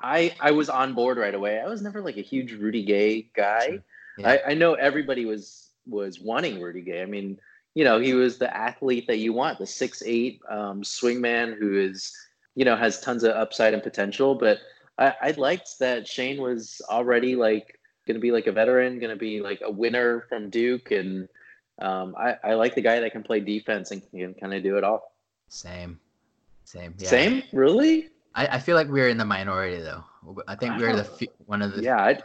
I 0.04 0.36
I 0.42 0.52
was 0.52 0.70
on 0.70 0.94
board 0.94 1.18
right 1.18 1.34
away. 1.34 1.62
I 1.62 1.68
was 1.68 1.82
never 1.82 2.02
like 2.02 2.18
a 2.18 2.22
huge 2.22 2.52
Rudy 2.52 2.84
Gay 2.84 3.30
guy. 3.34 3.80
Yeah. 4.18 4.30
I, 4.30 4.52
I 4.52 4.54
know 4.56 4.74
everybody 4.74 5.24
was 5.24 5.70
was 5.88 6.20
wanting 6.20 6.60
Rudy 6.60 6.82
Gay. 6.82 7.02
I 7.02 7.06
mean, 7.06 7.40
you 7.76 7.86
know, 7.86 7.98
he 7.98 8.14
was 8.14 8.38
the 8.38 8.54
athlete 8.56 9.08
that 9.08 9.20
you 9.20 9.32
want, 9.32 9.58
the 9.58 9.66
six 9.66 10.04
eight 10.06 10.42
um, 10.50 10.82
swingman 10.82 11.58
who 11.58 11.80
is, 11.80 12.14
you 12.56 12.66
know, 12.66 12.76
has 12.76 13.00
tons 13.00 13.24
of 13.24 13.32
upside 13.38 13.74
and 13.74 13.82
potential. 13.82 14.36
But 14.36 14.58
I, 14.98 15.14
I 15.22 15.32
liked 15.32 15.80
that 15.80 16.06
Shane 16.06 16.42
was 16.42 16.82
already 16.90 17.38
like 17.38 17.80
going 18.08 18.16
to 18.16 18.22
be 18.22 18.32
like 18.32 18.48
a 18.48 18.52
veteran, 18.52 19.00
going 19.00 19.12
to 19.12 19.20
be 19.20 19.42
like 19.42 19.62
a 19.64 19.72
winner 19.72 20.26
from 20.30 20.50
Duke, 20.50 20.92
and 20.92 21.28
um, 21.82 22.16
I, 22.18 22.38
I 22.44 22.54
like 22.56 22.76
the 22.76 22.82
guy 22.82 23.00
that 23.00 23.12
can 23.12 23.24
play 23.24 23.40
defense 23.40 23.92
and 23.92 24.02
can 24.12 24.34
kind 24.34 24.54
of 24.54 24.64
do 24.64 24.78
it 24.78 24.84
all. 24.84 25.14
Same, 25.50 26.00
same. 26.66 26.94
Yeah. 26.98 27.10
Same, 27.10 27.44
really? 27.52 28.10
I, 28.34 28.48
I 28.48 28.60
feel 28.60 28.76
like 28.76 28.88
we're 28.88 29.10
in 29.10 29.18
the 29.18 29.26
minority 29.26 29.82
though. 29.82 30.04
I 30.48 30.56
think 30.56 30.78
we're 30.78 30.96
the 30.96 31.04
few, 31.04 31.28
one 31.46 31.62
of 31.62 31.76
the 31.76 31.84
Yeah, 31.84 31.98
I, 31.98 32.20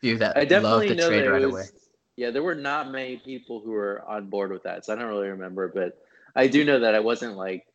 few 0.00 0.16
that 0.18 0.36
I 0.36 0.40
love 0.40 0.48
definitely 0.48 0.88
the 0.88 0.94
know 0.94 1.08
trade 1.08 1.26
right 1.26 1.42
was, 1.42 1.52
away. 1.52 1.64
Yeah, 2.16 2.30
there 2.30 2.42
were 2.42 2.54
not 2.54 2.90
many 2.90 3.16
people 3.16 3.60
who 3.60 3.70
were 3.70 4.04
on 4.06 4.28
board 4.28 4.52
with 4.52 4.62
that, 4.64 4.84
so 4.84 4.92
I 4.92 4.96
don't 4.96 5.08
really 5.08 5.28
remember. 5.28 5.68
But 5.68 5.98
I 6.34 6.46
do 6.46 6.64
know 6.64 6.80
that 6.80 6.94
I 6.94 7.00
wasn't 7.00 7.36
like, 7.36 7.66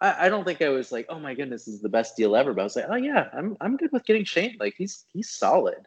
I, 0.00 0.26
I 0.26 0.28
don't 0.28 0.44
think 0.44 0.60
I 0.60 0.68
was 0.68 0.92
like, 0.92 1.06
oh 1.08 1.18
my 1.18 1.34
goodness, 1.34 1.64
this 1.64 1.74
is 1.74 1.82
the 1.82 1.88
best 1.88 2.16
deal 2.16 2.36
ever. 2.36 2.52
But 2.52 2.62
I 2.62 2.64
was 2.64 2.76
like, 2.76 2.86
oh 2.88 2.96
yeah, 2.96 3.28
I'm 3.32 3.56
I'm 3.60 3.76
good 3.76 3.90
with 3.92 4.04
getting 4.04 4.24
Shane. 4.24 4.56
Like 4.60 4.74
he's 4.76 5.04
he's 5.12 5.30
solid, 5.30 5.86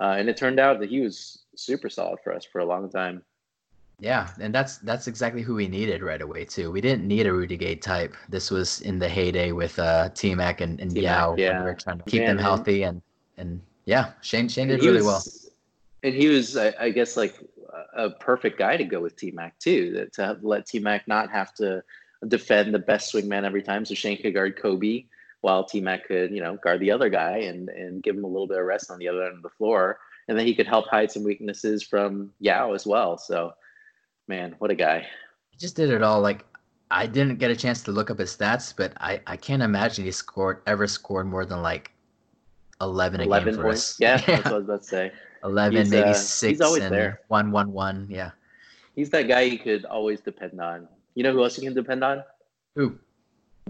uh, 0.00 0.16
and 0.18 0.28
it 0.28 0.36
turned 0.36 0.60
out 0.60 0.80
that 0.80 0.88
he 0.88 1.00
was 1.00 1.44
super 1.56 1.88
solid 1.88 2.18
for 2.22 2.32
us 2.32 2.44
for 2.44 2.60
a 2.60 2.64
long 2.64 2.90
time. 2.90 3.22
Yeah, 3.98 4.28
and 4.40 4.54
that's 4.54 4.76
that's 4.78 5.06
exactly 5.06 5.40
who 5.40 5.54
we 5.54 5.68
needed 5.68 6.02
right 6.02 6.20
away 6.20 6.44
too. 6.44 6.70
We 6.70 6.82
didn't 6.82 7.08
need 7.08 7.26
a 7.26 7.32
Rudy 7.32 7.56
Gay 7.56 7.76
type. 7.76 8.14
This 8.28 8.50
was 8.50 8.82
in 8.82 8.98
the 8.98 9.08
heyday 9.08 9.52
with 9.52 9.78
uh 9.78 10.10
T 10.10 10.34
Mac 10.34 10.60
and, 10.60 10.78
and 10.80 10.90
T-Mac, 10.90 11.02
Yao 11.02 11.34
yeah. 11.38 11.60
we 11.60 11.64
were 11.64 11.74
trying 11.74 11.98
to 11.98 12.04
keep 12.04 12.20
Yeah, 12.20 12.28
them 12.28 12.38
healthy 12.38 12.82
and 12.82 13.00
and 13.38 13.60
yeah, 13.86 14.12
Shane 14.20 14.48
Shane 14.48 14.68
did 14.68 14.82
really 14.82 15.00
well. 15.00 15.22
And 16.02 16.14
he 16.14 16.28
was, 16.28 16.56
I, 16.56 16.74
I 16.78 16.90
guess, 16.90 17.16
like 17.16 17.36
a 17.96 18.04
a 18.04 18.10
perfect 18.10 18.58
guy 18.58 18.76
to 18.76 18.84
go 18.84 19.00
with 19.00 19.16
T 19.16 19.30
Mac 19.30 19.58
too. 19.58 19.92
That 19.92 20.12
to 20.14 20.38
let 20.42 20.66
T 20.66 20.78
Mac 20.78 21.08
not 21.08 21.30
have 21.30 21.54
to 21.54 21.82
defend 22.28 22.74
the 22.74 22.78
best 22.78 23.14
swingman 23.14 23.44
every 23.44 23.62
time, 23.62 23.86
so 23.86 23.94
Shane 23.94 24.20
could 24.20 24.34
guard 24.34 24.60
Kobe 24.60 25.06
while 25.46 25.62
T 25.62 25.80
Mac 25.80 26.08
could, 26.08 26.32
you 26.32 26.42
know, 26.42 26.56
guard 26.56 26.80
the 26.80 26.90
other 26.90 27.08
guy 27.08 27.38
and 27.38 27.68
and 27.68 28.02
give 28.02 28.16
him 28.16 28.24
a 28.24 28.26
little 28.26 28.48
bit 28.48 28.58
of 28.58 28.64
rest 28.66 28.90
on 28.90 28.98
the 28.98 29.06
other 29.06 29.22
end 29.22 29.36
of 29.36 29.42
the 29.42 29.48
floor, 29.50 30.00
and 30.26 30.36
then 30.36 30.44
he 30.44 30.56
could 30.56 30.66
help 30.66 30.88
hide 30.88 31.08
some 31.08 31.22
weaknesses 31.22 31.84
from 31.84 32.32
Yao 32.40 32.72
as 32.72 32.84
well. 32.84 33.16
So, 33.16 33.52
man, 34.26 34.56
what 34.58 34.72
a 34.72 34.74
guy! 34.74 35.06
He 35.50 35.56
just 35.56 35.76
did 35.76 35.90
it 35.90 36.02
all. 36.02 36.20
Like 36.20 36.44
I 36.90 37.06
didn't 37.06 37.38
get 37.38 37.52
a 37.52 37.56
chance 37.56 37.80
to 37.84 37.92
look 37.92 38.10
up 38.10 38.18
his 38.18 38.36
stats, 38.36 38.74
but 38.76 38.92
I 38.96 39.20
I 39.28 39.36
can't 39.36 39.62
imagine 39.62 40.04
he 40.04 40.10
scored 40.10 40.62
ever 40.66 40.88
scored 40.88 41.28
more 41.28 41.46
than 41.46 41.62
like 41.62 41.92
eleven 42.80 43.20
a 43.20 43.28
game 43.28 43.54
for 43.54 43.62
points. 43.62 43.92
us. 43.92 44.00
Yeah, 44.00 44.16
that's 44.16 44.44
what 44.50 44.52
I 44.52 44.56
was 44.56 44.64
about 44.64 44.82
to 44.82 44.88
say. 44.88 45.12
eleven, 45.44 45.78
He's, 45.78 45.90
maybe 45.92 46.08
uh, 46.08 46.14
six, 46.14 46.50
he's 46.50 46.60
always 46.60 46.82
and 46.82 46.92
there. 46.92 47.20
one, 47.28 47.52
one, 47.52 47.70
one. 47.72 48.08
Yeah. 48.10 48.32
He's 48.96 49.10
that 49.10 49.28
guy 49.28 49.42
you 49.42 49.60
could 49.60 49.84
always 49.84 50.20
depend 50.20 50.60
on. 50.60 50.88
You 51.14 51.22
know 51.22 51.32
who 51.32 51.44
else 51.44 51.56
you 51.56 51.62
can 51.62 51.74
depend 51.74 52.02
on? 52.02 52.24
Ooh, 52.80 52.98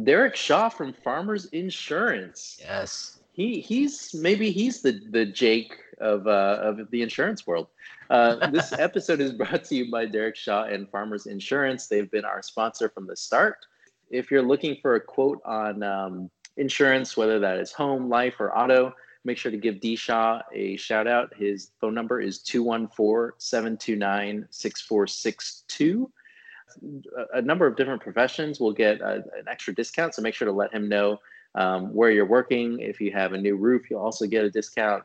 Derek 0.03 0.37
Shaw 0.37 0.69
from 0.69 0.93
Farmers 0.93 1.47
Insurance. 1.47 2.59
yes. 2.61 3.19
he 3.33 3.61
he's 3.61 4.15
maybe 4.15 4.51
he's 4.51 4.83
the 4.83 5.01
the 5.11 5.25
Jake 5.25 5.75
of 6.01 6.27
uh, 6.27 6.59
of 6.61 6.91
the 6.91 7.03
insurance 7.03 7.47
world. 7.47 7.69
Uh, 8.11 8.51
this 8.51 8.73
episode 8.79 9.21
is 9.21 9.33
brought 9.33 9.65
to 9.65 9.75
you 9.75 9.91
by 9.91 10.07
Derek 10.07 10.37
Shaw 10.37 10.65
and 10.65 10.89
Farmers 10.91 11.27
Insurance. 11.27 11.87
They've 11.87 12.11
been 12.11 12.25
our 12.25 12.43
sponsor 12.43 12.89
from 12.89 13.07
the 13.07 13.17
start. 13.17 13.67
If 14.11 14.31
you're 14.31 14.43
looking 14.43 14.77
for 14.83 14.95
a 14.95 15.01
quote 15.01 15.41
on 15.45 15.83
um, 15.83 16.31
insurance, 16.57 17.17
whether 17.17 17.39
that 17.41 17.59
is 17.59 17.73
home, 17.73 18.09
life, 18.09 18.35
or 18.39 18.57
auto, 18.57 18.93
make 19.25 19.39
sure 19.39 19.51
to 19.51 19.59
give 19.59 19.81
D 19.81 19.97
Shaw 19.97 20.43
a 20.53 20.77
shout 20.77 21.07
out. 21.07 21.35
His 21.35 21.71
phone 21.81 21.95
number 21.95 22.21
is 22.21 22.41
214 22.41 23.33
729 23.39 24.47
6462. 24.51 26.13
A 27.35 27.43
number 27.43 27.67
of 27.67 27.77
different 27.77 28.03
professions 28.03 28.61
will 28.61 28.73
get 28.73 29.01
a, 29.01 29.17
an 29.39 29.47
extra 29.49 29.75
discount, 29.75 30.15
so 30.15 30.23
make 30.23 30.35
sure 30.35 30.47
to 30.47 30.53
let 30.53 30.73
him 30.73 30.89
know 30.89 31.19
um, 31.55 31.93
where 31.95 32.11
you're 32.11 32.27
working. 32.27 32.81
If 32.81 33.01
you 33.01 33.13
have 33.13 33.33
a 33.33 33.39
new 33.39 33.57
roof, 33.57 33.91
you'll 33.91 34.01
also 34.01 34.27
get 34.27 34.45
a 34.45 34.51
discount. 34.51 35.05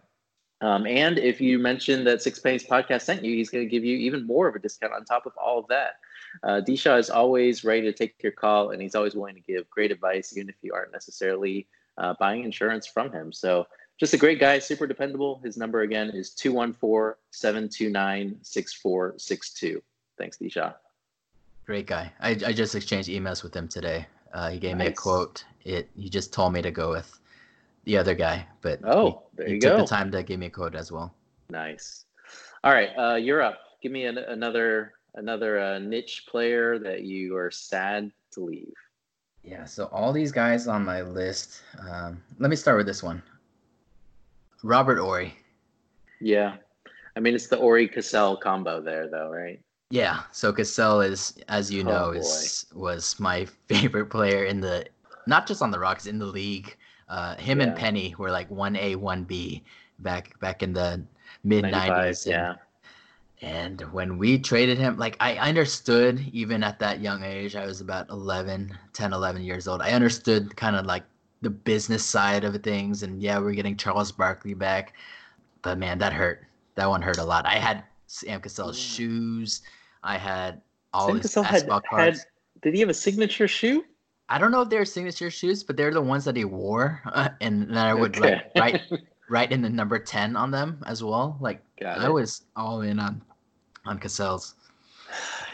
Um, 0.61 0.85
and 0.85 1.17
if 1.17 1.41
you 1.41 1.57
mention 1.57 2.03
that 2.03 2.21
Six 2.21 2.39
Pennies 2.39 2.65
Podcast 2.65 3.01
sent 3.01 3.23
you, 3.23 3.35
he's 3.35 3.49
going 3.49 3.65
to 3.65 3.69
give 3.69 3.83
you 3.83 3.97
even 3.97 4.27
more 4.27 4.47
of 4.47 4.55
a 4.55 4.59
discount 4.59 4.93
on 4.93 5.05
top 5.05 5.25
of 5.25 5.33
all 5.37 5.59
of 5.59 5.67
that. 5.69 5.95
Uh, 6.43 6.61
Shaw 6.75 6.97
is 6.97 7.09
always 7.09 7.63
ready 7.63 7.81
to 7.81 7.93
take 7.93 8.21
your 8.21 8.31
call, 8.31 8.69
and 8.71 8.81
he's 8.81 8.95
always 8.95 9.15
willing 9.15 9.35
to 9.35 9.41
give 9.41 9.69
great 9.69 9.91
advice, 9.91 10.35
even 10.37 10.49
if 10.49 10.55
you 10.61 10.73
aren't 10.73 10.91
necessarily 10.91 11.67
uh, 11.97 12.13
buying 12.19 12.43
insurance 12.43 12.85
from 12.85 13.11
him. 13.11 13.33
So 13.33 13.67
just 13.99 14.13
a 14.13 14.17
great 14.17 14.39
guy, 14.39 14.59
super 14.59 14.87
dependable. 14.87 15.41
His 15.43 15.57
number 15.57 15.81
again 15.81 16.09
is 16.11 16.31
214 16.31 17.15
729 17.31 18.37
6462. 18.41 19.83
Thanks, 20.17 20.37
D 20.37 20.49
Shaw. 20.49 20.73
Great 21.65 21.87
guy. 21.87 22.11
I, 22.19 22.31
I 22.31 22.53
just 22.53 22.75
exchanged 22.75 23.09
emails 23.09 23.43
with 23.43 23.55
him 23.55 23.67
today. 23.67 24.05
Uh, 24.33 24.49
he 24.49 24.59
gave 24.59 24.77
nice. 24.77 24.87
me 24.87 24.91
a 24.91 24.95
quote. 24.95 25.43
It 25.63 25.89
he 25.95 26.09
just 26.09 26.33
told 26.33 26.53
me 26.53 26.61
to 26.61 26.71
go 26.71 26.89
with 26.89 27.19
the 27.83 27.97
other 27.97 28.15
guy, 28.15 28.45
but 28.61 28.79
oh, 28.83 29.05
he, 29.05 29.37
there 29.37 29.47
you 29.47 29.53
he 29.55 29.59
go. 29.59 29.77
took 29.77 29.87
the 29.87 29.95
time 29.95 30.11
to 30.11 30.23
give 30.23 30.39
me 30.39 30.47
a 30.47 30.49
quote 30.49 30.75
as 30.75 30.91
well. 30.91 31.13
Nice. 31.49 32.05
All 32.63 32.71
right, 32.71 32.89
uh, 32.97 33.15
you're 33.15 33.41
up. 33.41 33.59
Give 33.81 33.91
me 33.91 34.05
an, 34.05 34.17
another 34.17 34.93
another 35.15 35.59
uh, 35.59 35.79
niche 35.79 36.25
player 36.27 36.79
that 36.79 37.03
you 37.03 37.35
are 37.35 37.51
sad 37.51 38.11
to 38.31 38.39
leave. 38.41 38.73
Yeah, 39.43 39.65
so 39.65 39.85
all 39.91 40.13
these 40.13 40.31
guys 40.31 40.67
on 40.67 40.85
my 40.85 41.01
list. 41.01 41.63
Um, 41.89 42.21
let 42.39 42.49
me 42.49 42.55
start 42.55 42.77
with 42.77 42.85
this 42.85 43.01
one. 43.01 43.21
Robert 44.63 44.99
Horry. 44.99 45.35
Yeah. 46.19 46.57
I 47.15 47.19
mean, 47.19 47.33
it's 47.33 47.47
the 47.47 47.57
Horry 47.57 47.87
Cassell 47.87 48.37
combo 48.37 48.79
there, 48.81 49.09
though, 49.09 49.29
right? 49.29 49.59
Yeah. 49.91 50.23
So 50.31 50.51
Cassell 50.51 51.01
is, 51.01 51.37
as 51.47 51.71
you 51.71 51.81
oh, 51.81 51.85
know, 51.85 52.11
is 52.11 52.65
was 52.73 53.19
my 53.19 53.45
favorite 53.67 54.07
player 54.07 54.45
in 54.45 54.61
the, 54.61 54.85
not 55.27 55.45
just 55.45 55.61
on 55.61 55.71
the 55.71 55.79
Rocks, 55.79 56.07
in 56.07 56.17
the 56.17 56.25
league. 56.25 56.75
Uh, 57.09 57.35
him 57.35 57.59
yeah. 57.59 57.67
and 57.67 57.75
Penny 57.75 58.15
were 58.17 58.31
like 58.31 58.49
one 58.49 58.75
A, 58.77 58.95
one 58.95 59.23
B 59.23 59.63
back 59.99 60.39
back 60.39 60.63
in 60.63 60.73
the 60.73 61.03
mid 61.43 61.63
nineties. 61.63 62.25
Yeah. 62.25 62.55
And 63.41 63.81
when 63.91 64.17
we 64.17 64.37
traded 64.37 64.77
him, 64.77 64.97
like 64.97 65.17
I 65.19 65.35
understood 65.37 66.19
even 66.31 66.63
at 66.63 66.79
that 66.79 67.01
young 67.01 67.23
age, 67.23 67.55
I 67.55 67.65
was 67.65 67.81
about 67.81 68.07
11, 68.09 68.77
10, 68.93 69.13
11 69.13 69.41
years 69.41 69.67
old. 69.67 69.81
I 69.81 69.91
understood 69.91 70.55
kind 70.55 70.75
of 70.75 70.85
like 70.85 71.03
the 71.41 71.49
business 71.49 72.05
side 72.05 72.43
of 72.43 72.55
things. 72.61 73.01
And 73.01 73.19
yeah, 73.19 73.39
we're 73.39 73.53
getting 73.53 73.75
Charles 73.75 74.11
Barkley 74.11 74.53
back. 74.53 74.93
But 75.63 75.79
man, 75.79 75.97
that 75.97 76.13
hurt. 76.13 76.45
That 76.75 76.87
one 76.87 77.01
hurt 77.01 77.17
a 77.17 77.23
lot. 77.23 77.47
I 77.47 77.55
had 77.55 77.83
Sam 78.05 78.41
Cassell's 78.41 78.77
yeah. 78.77 78.95
shoes. 78.95 79.61
I 80.03 80.17
had 80.17 80.61
all 80.93 81.07
Sam 81.07 81.17
his 81.17 81.23
Cassell 81.23 81.43
had, 81.43 81.67
cards. 81.67 82.19
Had, 82.19 82.27
did 82.61 82.73
he 82.73 82.79
have 82.79 82.89
a 82.89 82.93
signature 82.93 83.47
shoe? 83.47 83.85
I 84.29 84.37
don't 84.37 84.51
know 84.51 84.61
if 84.61 84.69
they're 84.69 84.85
signature 84.85 85.29
shoes, 85.29 85.63
but 85.63 85.75
they're 85.75 85.93
the 85.93 86.01
ones 86.01 86.25
that 86.25 86.35
he 86.35 86.45
wore, 86.45 87.01
uh, 87.13 87.29
and 87.41 87.69
that 87.75 87.87
I 87.87 87.93
would 87.93 88.17
okay. 88.17 88.43
like 88.55 88.81
write 88.91 89.01
write 89.29 89.51
in 89.51 89.61
the 89.61 89.69
number 89.69 89.99
ten 89.99 90.35
on 90.35 90.51
them 90.51 90.83
as 90.85 91.03
well. 91.03 91.37
Like 91.39 91.61
Got 91.79 91.99
I 91.99 92.05
it. 92.05 92.13
was 92.13 92.43
all 92.55 92.81
in 92.81 92.99
on 92.99 93.21
on 93.85 93.99
Cassell's. 93.99 94.55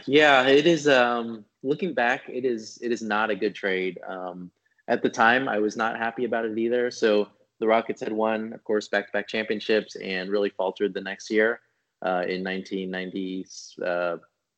Yeah, 0.05 0.47
it 0.47 0.67
is. 0.67 0.87
Um, 0.87 1.43
looking 1.63 1.93
back, 1.93 2.23
it 2.27 2.45
is 2.45 2.79
it 2.81 2.91
is 2.91 3.01
not 3.01 3.29
a 3.29 3.35
good 3.35 3.55
trade. 3.55 3.99
Um, 4.07 4.51
at 4.87 5.01
the 5.01 5.09
time, 5.09 5.49
I 5.49 5.59
was 5.59 5.75
not 5.75 5.97
happy 5.97 6.25
about 6.25 6.45
it 6.45 6.57
either. 6.57 6.89
So 6.91 7.27
the 7.59 7.67
Rockets 7.67 8.01
had 8.01 8.13
won, 8.13 8.53
of 8.53 8.63
course, 8.63 8.87
back-to-back 8.87 9.27
championships 9.27 9.95
and 9.97 10.29
really 10.29 10.49
faltered 10.49 10.93
the 10.93 11.01
next 11.01 11.29
year 11.29 11.59
uh, 12.05 12.23
in 12.27 12.43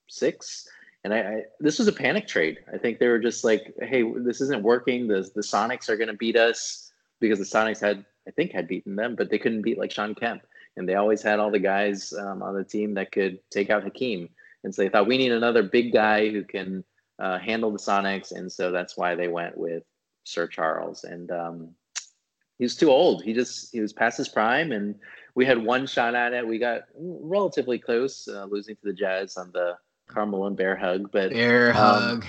1996. 0.10 0.68
And 1.06 1.14
I, 1.14 1.20
I, 1.20 1.44
this 1.60 1.80
was 1.80 1.88
a 1.88 1.94
panic 1.94 2.28
trade. 2.28 2.60
I 2.74 2.78
think 2.78 3.00
they 3.00 3.08
were 3.08 3.20
just 3.20 3.44
like, 3.44 3.74
"Hey, 3.82 4.04
this 4.18 4.42
isn't 4.42 4.64
working. 4.64 5.08
The 5.08 5.30
the 5.34 5.42
Sonics 5.42 5.88
are 5.88 5.96
going 5.96 6.10
to 6.10 6.14
beat 6.14 6.36
us 6.36 6.92
because 7.22 7.40
the 7.40 7.46
Sonics 7.46 7.80
had, 7.80 8.06
I 8.28 8.32
think, 8.32 8.52
had 8.52 8.68
beaten 8.68 8.96
them, 8.96 9.16
but 9.16 9.30
they 9.30 9.40
couldn't 9.40 9.62
beat 9.62 9.78
like 9.78 9.92
Shawn 9.92 10.14
Kemp, 10.14 10.42
and 10.76 10.88
they 10.88 10.96
always 10.96 11.22
had 11.22 11.40
all 11.40 11.52
the 11.52 11.60
guys 11.60 12.12
um, 12.14 12.44
on 12.44 12.54
the 12.54 12.66
team 12.66 12.96
that 12.96 13.14
could 13.14 13.40
take 13.50 13.70
out 13.70 13.84
Hakeem. 13.84 14.30
And 14.66 14.76
so 14.76 14.82
they 14.82 14.90
thought 14.90 15.08
we 15.08 15.18
need 15.18 15.32
another 15.32 15.64
big 15.64 15.94
guy 15.94 16.30
who 16.30 16.44
can 16.44 16.84
uh, 17.18 17.40
handle 17.40 17.72
the 17.72 17.80
Sonics, 17.80 18.34
and 18.34 18.52
so 18.52 18.72
that's 18.72 18.98
why 18.98 19.16
they 19.16 19.30
went 19.30 19.58
with 19.58 19.84
Sir 20.26 20.48
Charles, 20.48 21.06
and 21.06 21.32
um, 21.32 21.70
he 22.58 22.66
was 22.66 22.76
too 22.76 22.92
old. 22.92 23.24
He 23.24 23.34
just 23.34 23.72
he 23.72 23.80
was 23.80 23.94
past 23.94 24.18
his 24.18 24.28
prime, 24.28 24.74
and 24.74 24.96
we 25.34 25.46
had 25.46 25.64
one 25.64 25.88
shot 25.88 26.14
at 26.14 26.34
it. 26.34 26.46
We 26.46 26.60
got 26.60 26.84
relatively 26.96 27.80
close, 27.80 28.28
uh, 28.28 28.46
losing 28.46 28.76
to 28.76 28.82
the 28.84 28.94
Jazz 28.94 29.38
on 29.38 29.52
the 29.54 29.78
Karl 30.10 30.48
and 30.48 30.58
Bear 30.58 30.76
hug, 30.76 31.12
but 31.12 31.32
Bear 31.32 31.70
um, 31.70 31.76
hug. 31.76 32.26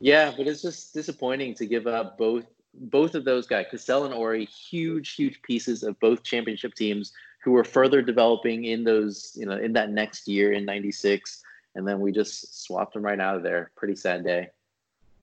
Yeah, 0.00 0.32
but 0.36 0.48
it's 0.48 0.62
just 0.62 0.92
disappointing 0.92 1.54
to 1.54 1.66
give 1.66 1.86
up 1.86 2.18
both 2.18 2.46
both 2.74 3.14
of 3.14 3.24
those 3.24 3.46
guys, 3.46 3.66
Cassell 3.70 4.04
and 4.04 4.14
Horry, 4.14 4.44
huge, 4.44 5.14
huge 5.14 5.42
pieces 5.42 5.82
of 5.82 5.98
both 6.00 6.22
championship 6.22 6.74
teams 6.74 7.12
who 7.42 7.52
were 7.52 7.64
further 7.64 8.00
developing 8.00 8.66
in 8.66 8.84
those, 8.84 9.32
you 9.34 9.44
know, 9.44 9.56
in 9.56 9.72
that 9.72 9.90
next 9.90 10.28
year 10.28 10.52
in 10.52 10.64
'96, 10.64 11.42
and 11.74 11.86
then 11.86 12.00
we 12.00 12.12
just 12.12 12.64
swapped 12.64 12.94
them 12.94 13.04
right 13.04 13.20
out 13.20 13.36
of 13.36 13.42
there. 13.42 13.70
Pretty 13.76 13.96
sad 13.96 14.24
day. 14.24 14.48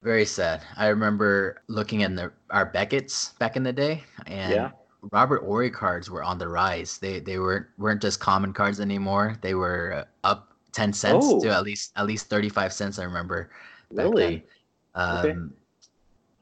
Very 0.04 0.26
sad. 0.26 0.62
I 0.76 0.88
remember 0.88 1.64
looking 1.68 2.04
at 2.04 2.16
the, 2.16 2.32
our 2.52 2.66
Beckett's 2.66 3.34
back 3.40 3.56
in 3.56 3.64
the 3.64 3.74
day, 3.74 4.04
and 4.28 4.54
yeah. 4.54 4.72
Robert 5.12 5.44
Horry 5.44 5.72
cards 5.72 6.10
were 6.10 6.24
on 6.24 6.38
the 6.38 6.48
rise. 6.48 6.98
They 6.98 7.20
they 7.20 7.40
weren't 7.40 7.66
weren't 7.78 8.02
just 8.02 8.20
common 8.20 8.54
cards 8.54 8.80
anymore. 8.80 9.38
They 9.42 9.56
were 9.56 10.06
up 10.24 10.47
ten 10.78 10.94
cents 10.94 11.26
oh. 11.28 11.42
to 11.42 11.50
at 11.50 11.64
least 11.64 11.92
at 11.96 12.06
least 12.06 12.30
thirty 12.30 12.50
five 12.50 12.72
cents. 12.72 13.00
I 13.00 13.04
remember. 13.04 13.50
Really. 13.90 14.46
Um, 14.94 15.18
okay. 15.18 15.36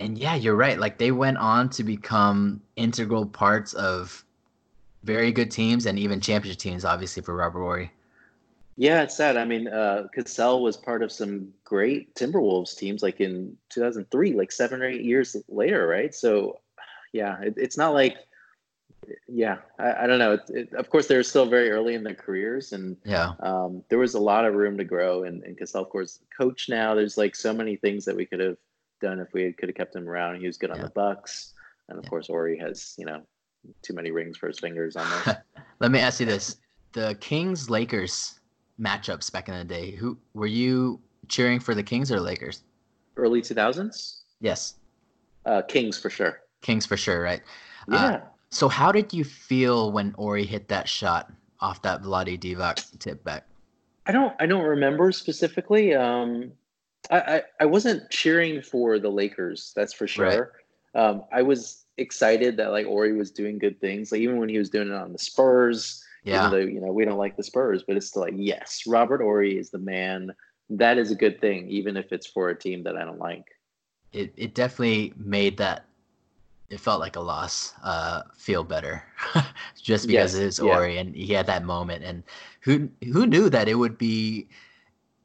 And 0.02 0.18
yeah, 0.18 0.36
you're 0.36 0.58
right. 0.58 0.78
Like 0.78 0.98
they 0.98 1.12
went 1.12 1.38
on 1.38 1.70
to 1.70 1.84
become 1.84 2.62
integral 2.76 3.26
parts 3.26 3.74
of 3.74 4.26
very 5.04 5.32
good 5.32 5.52
teams 5.52 5.86
and 5.86 5.98
even 5.98 6.20
championship 6.20 6.60
teams, 6.60 6.84
obviously 6.84 7.24
for 7.24 7.34
Robert 7.34 7.60
Horry. 7.60 7.92
Yeah, 8.76 9.04
it's 9.04 9.16
sad. 9.16 9.38
I 9.38 9.46
mean, 9.46 9.70
uh, 9.70 10.08
Cassell 10.14 10.62
was 10.62 10.76
part 10.76 11.02
of 11.02 11.14
some 11.14 11.54
great 11.64 12.14
Timberwolves 12.16 12.76
teams, 12.76 13.02
like 13.02 13.22
in 13.22 13.56
2003, 13.70 14.34
like 14.34 14.52
seven 14.52 14.82
or 14.82 14.86
eight 14.86 15.04
years 15.04 15.38
later, 15.48 15.88
right? 15.88 16.14
So, 16.14 16.60
yeah, 17.14 17.40
it, 17.40 17.54
it's 17.56 17.78
not 17.78 17.94
like, 17.94 18.18
yeah, 19.28 19.58
I, 19.80 20.04
I 20.04 20.08
don't 20.08 20.20
know. 20.20 20.34
It, 20.34 20.42
it, 20.50 20.74
of 20.74 20.90
course, 20.90 21.08
they're 21.08 21.24
still 21.24 21.46
very 21.46 21.72
early 21.72 21.96
in 21.96 22.04
their 22.04 22.16
careers, 22.16 22.74
and 22.74 22.98
yeah, 23.04 23.34
um, 23.40 23.84
there 23.90 24.00
was 24.00 24.14
a 24.14 24.20
lot 24.20 24.46
of 24.46 24.54
room 24.54 24.78
to 24.78 24.84
grow. 24.84 25.24
And, 25.24 25.44
and 25.44 25.58
course, 25.90 26.20
coach 26.38 26.68
now. 26.70 26.96
There's 26.96 27.18
like 27.18 27.36
so 27.36 27.54
many 27.54 27.76
things 27.76 28.06
that 28.06 28.16
we 28.16 28.26
could 28.26 28.40
have 28.40 28.58
done 29.02 29.20
if 29.20 29.34
we 29.34 29.52
could 29.54 29.70
have 29.70 29.76
kept 29.76 29.96
him 29.96 30.08
around. 30.08 30.40
He 30.40 30.48
was 30.48 30.58
good 30.58 30.72
on 30.72 30.80
the 30.80 30.90
Bucks, 30.90 31.54
and 31.90 31.98
of 31.98 32.04
yeah. 32.04 32.10
course, 32.10 32.28
Horry 32.28 32.58
has 32.60 32.96
you 32.98 33.06
know 33.06 33.22
too 33.82 33.94
many 33.94 34.12
rings 34.12 34.38
for 34.38 34.48
his 34.48 34.60
fingers 34.60 34.96
on 34.96 35.10
there. 35.26 35.44
Let 35.80 35.92
me 35.92 36.00
ask 36.00 36.20
you 36.20 36.26
this: 36.26 36.58
the 36.94 37.16
Kings 37.20 37.70
Lakers 37.70 38.40
matchups 38.80 39.32
back 39.32 39.50
in 39.50 39.58
the 39.58 39.64
day. 39.64 39.92
Who 39.92 40.18
were 40.34 40.48
you 40.48 41.00
cheering 41.28 41.60
for 41.60 41.76
the 41.76 41.84
Kings 41.84 42.12
or 42.12 42.20
Lakers? 42.20 42.64
Early 43.18 43.42
2000s? 43.42 44.22
Yes. 44.42 44.76
Uh, 45.46 45.62
Kings 45.62 45.98
for 45.98 46.10
sure. 46.10 46.42
Kings 46.62 46.86
for 46.86 46.98
sure, 46.98 47.22
right? 47.22 47.42
Uh, 47.92 47.94
yeah. 47.94 48.06
Uh, 48.06 48.22
so 48.50 48.68
how 48.68 48.92
did 48.92 49.14
you 49.14 49.24
feel 49.24 49.92
when 49.92 50.12
Horry 50.12 50.46
hit 50.46 50.68
that 50.70 50.88
shot 50.88 51.32
off 51.60 51.82
that 51.84 52.02
Vlade 52.02 52.40
Divac 52.40 52.98
tip 53.00 53.24
back? 53.24 53.46
I 54.06 54.12
don't 54.12 54.34
I 54.40 54.46
don't 54.46 54.64
remember 54.64 55.12
specifically. 55.12 55.96
Um, 55.96 56.52
I, 57.12 57.20
I, 57.20 57.42
I 57.62 57.66
wasn't 57.66 58.10
cheering 58.10 58.62
for 58.62 59.00
the 59.00 59.10
Lakers, 59.10 59.74
that's 59.76 59.94
for 59.94 60.08
sure. 60.08 60.52
Right. 60.96 61.04
Um, 61.04 61.24
I 61.32 61.42
was 61.42 61.86
excited 61.98 62.58
that 62.58 62.72
like 62.72 62.86
Horry 62.86 63.14
was 63.14 63.32
doing 63.32 63.58
good 63.58 63.80
things. 63.80 64.12
Like 64.12 64.22
even 64.22 64.38
when 64.40 64.50
he 64.50 64.58
was 64.58 64.70
doing 64.70 64.90
it 64.90 64.94
on 64.94 65.12
the 65.12 65.20
Spurs, 65.20 66.04
yeah. 66.26 66.48
Even 66.48 66.52
though, 66.52 66.66
you 66.66 66.82
know, 66.82 66.92
we 66.92 67.06
don't 67.06 67.20
like 67.20 67.38
the 67.38 67.44
Spurs, 67.44 67.84
but 67.88 67.96
it's 67.96 68.08
still 68.08 68.24
like, 68.24 68.34
yes, 68.36 68.82
Robert 68.88 69.22
Horry 69.22 69.60
is 69.60 69.70
the 69.70 69.78
man. 69.78 70.34
That 70.72 70.98
is 70.98 71.12
a 71.12 71.16
good 71.16 71.40
thing, 71.40 71.70
even 71.70 71.96
if 71.96 72.12
it's 72.12 72.26
for 72.26 72.50
a 72.50 72.58
team 72.58 72.82
that 72.84 72.98
I 72.98 73.06
don't 73.06 73.20
like. 73.20 73.46
It 74.12 74.34
it 74.36 74.56
definitely 74.56 75.14
made 75.16 75.58
that 75.58 75.86
it 76.70 76.80
felt 76.80 77.00
like 77.00 77.16
a 77.16 77.20
loss 77.20 77.74
uh 77.84 78.24
feel 78.38 78.64
better 78.64 79.04
just 79.82 80.08
because 80.08 80.34
yes, 80.34 80.36
it 80.36 80.44
is 80.44 80.58
Horry 80.58 80.96
yeah. 80.96 81.02
and 81.02 81.16
he 81.16 81.34
had 81.34 81.46
that 81.48 81.64
moment 81.64 82.04
and 82.04 82.24
who 82.62 82.90
who 83.04 83.26
knew 83.26 83.50
that 83.50 83.68
it 83.68 83.76
would 83.76 83.98
be 83.98 84.48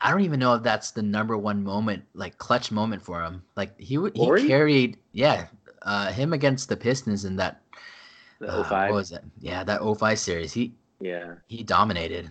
I 0.00 0.10
don't 0.10 0.22
even 0.22 0.40
know 0.40 0.54
if 0.54 0.62
that's 0.62 0.92
the 0.92 1.02
number 1.02 1.36
one 1.36 1.62
moment, 1.62 2.04
like 2.14 2.38
clutch 2.38 2.72
moment 2.72 3.02
for 3.02 3.22
him. 3.22 3.42
Like 3.56 3.78
he 3.78 3.98
he 4.14 4.24
Horry? 4.24 4.46
carried, 4.46 4.96
yeah, 5.12 5.46
uh, 5.82 6.10
him 6.10 6.32
against 6.32 6.68
the 6.68 6.76
Pistons 6.76 7.24
in 7.24 7.36
that. 7.36 7.60
The 8.38 8.46
05. 8.46 8.72
Uh, 8.72 8.74
what 8.86 8.92
was 8.94 9.12
it? 9.12 9.22
Yeah, 9.40 9.62
that 9.64 9.82
05 9.82 10.18
series. 10.18 10.52
He 10.52 10.72
yeah. 11.00 11.34
He 11.48 11.62
dominated 11.62 12.30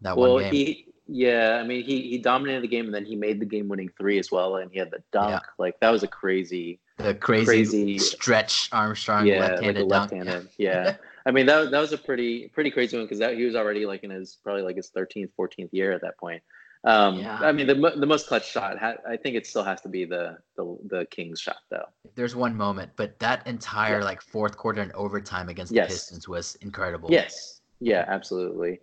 that 0.00 0.16
well, 0.16 0.34
one 0.34 0.44
game. 0.44 0.52
He, 0.52 0.86
yeah, 1.06 1.58
I 1.60 1.66
mean, 1.66 1.82
he 1.82 2.02
he 2.02 2.18
dominated 2.18 2.62
the 2.62 2.68
game, 2.68 2.86
and 2.86 2.94
then 2.94 3.04
he 3.04 3.16
made 3.16 3.40
the 3.40 3.44
game-winning 3.44 3.90
three 3.98 4.18
as 4.18 4.30
well, 4.30 4.56
and 4.56 4.70
he 4.70 4.78
had 4.78 4.90
the 4.90 5.02
dunk. 5.12 5.30
Yeah. 5.30 5.40
Like 5.58 5.78
that 5.80 5.90
was 5.90 6.02
a 6.02 6.08
crazy. 6.08 6.78
The 7.02 7.14
crazy, 7.14 7.44
Crazy- 7.44 7.98
stretch 7.98 8.68
Armstrong 8.72 9.26
yeah, 9.26 9.40
left-handed 9.40 9.86
like 9.86 10.10
dunk. 10.10 10.12
left-handed. 10.12 10.48
Yeah. 10.58 10.96
I 11.26 11.30
mean 11.32 11.46
that 11.46 11.70
that 11.70 11.80
was 11.80 11.92
a 11.92 11.98
pretty 11.98 12.48
pretty 12.48 12.70
crazy 12.70 12.96
one 12.96 13.04
because 13.06 13.18
that 13.18 13.34
he 13.36 13.44
was 13.44 13.54
already 13.54 13.84
like 13.86 14.02
in 14.04 14.10
his 14.10 14.38
probably 14.42 14.62
like 14.62 14.76
his 14.76 14.90
13th 14.90 15.30
14th 15.38 15.68
year 15.72 15.92
at 15.92 16.00
that 16.00 16.16
point. 16.18 16.42
Um, 16.84 17.18
Yeah. 17.18 17.38
I 17.40 17.52
mean 17.52 17.66
the 17.66 17.74
the 17.74 18.06
most 18.06 18.26
clutch 18.26 18.50
shot. 18.50 18.78
Ha- 18.78 18.96
I 19.06 19.16
think 19.18 19.36
it 19.36 19.46
still 19.46 19.62
has 19.62 19.80
to 19.82 19.88
be 19.88 20.04
the 20.06 20.38
the 20.56 20.78
the 20.86 21.06
Kings 21.10 21.38
shot 21.40 21.58
though. 21.70 21.84
There's 22.14 22.34
one 22.34 22.56
moment, 22.56 22.92
but 22.96 23.18
that 23.18 23.46
entire 23.46 23.98
Yeah. 23.98 24.04
like 24.06 24.22
fourth 24.22 24.56
quarter 24.56 24.80
and 24.80 24.92
overtime 24.92 25.48
against 25.50 25.72
Yes. 25.72 25.88
the 25.88 25.92
Pistons 25.94 26.26
was 26.28 26.54
incredible. 26.62 27.10
Yes. 27.10 27.60
Yeah. 27.80 28.04
Absolutely. 28.08 28.80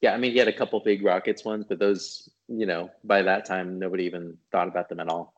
Yeah. 0.00 0.14
I 0.14 0.16
mean 0.18 0.32
he 0.32 0.38
had 0.38 0.48
a 0.48 0.52
couple 0.52 0.80
big 0.80 1.04
Rockets 1.04 1.44
ones, 1.44 1.64
but 1.68 1.78
those 1.78 2.28
you 2.48 2.66
know 2.66 2.90
by 3.04 3.22
that 3.22 3.44
time 3.44 3.78
nobody 3.78 4.02
even 4.04 4.36
thought 4.50 4.66
about 4.66 4.88
them 4.88 4.98
at 4.98 5.08
all. 5.08 5.32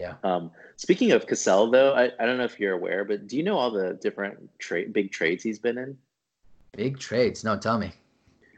Yeah. 0.00 0.14
Um, 0.24 0.50
speaking 0.76 1.12
of 1.12 1.26
Cassell, 1.26 1.70
though, 1.70 1.92
I, 1.92 2.10
I 2.18 2.26
don't 2.26 2.38
know 2.38 2.44
if 2.44 2.58
you're 2.58 2.72
aware, 2.72 3.04
but 3.04 3.28
do 3.28 3.36
you 3.36 3.42
know 3.42 3.58
all 3.58 3.70
the 3.70 3.94
different 4.00 4.48
trade 4.58 4.92
big 4.94 5.12
trades 5.12 5.44
he's 5.44 5.58
been 5.58 5.76
in? 5.76 5.98
Big 6.74 6.98
trades. 6.98 7.44
No, 7.44 7.58
tell 7.58 7.78
me. 7.78 7.92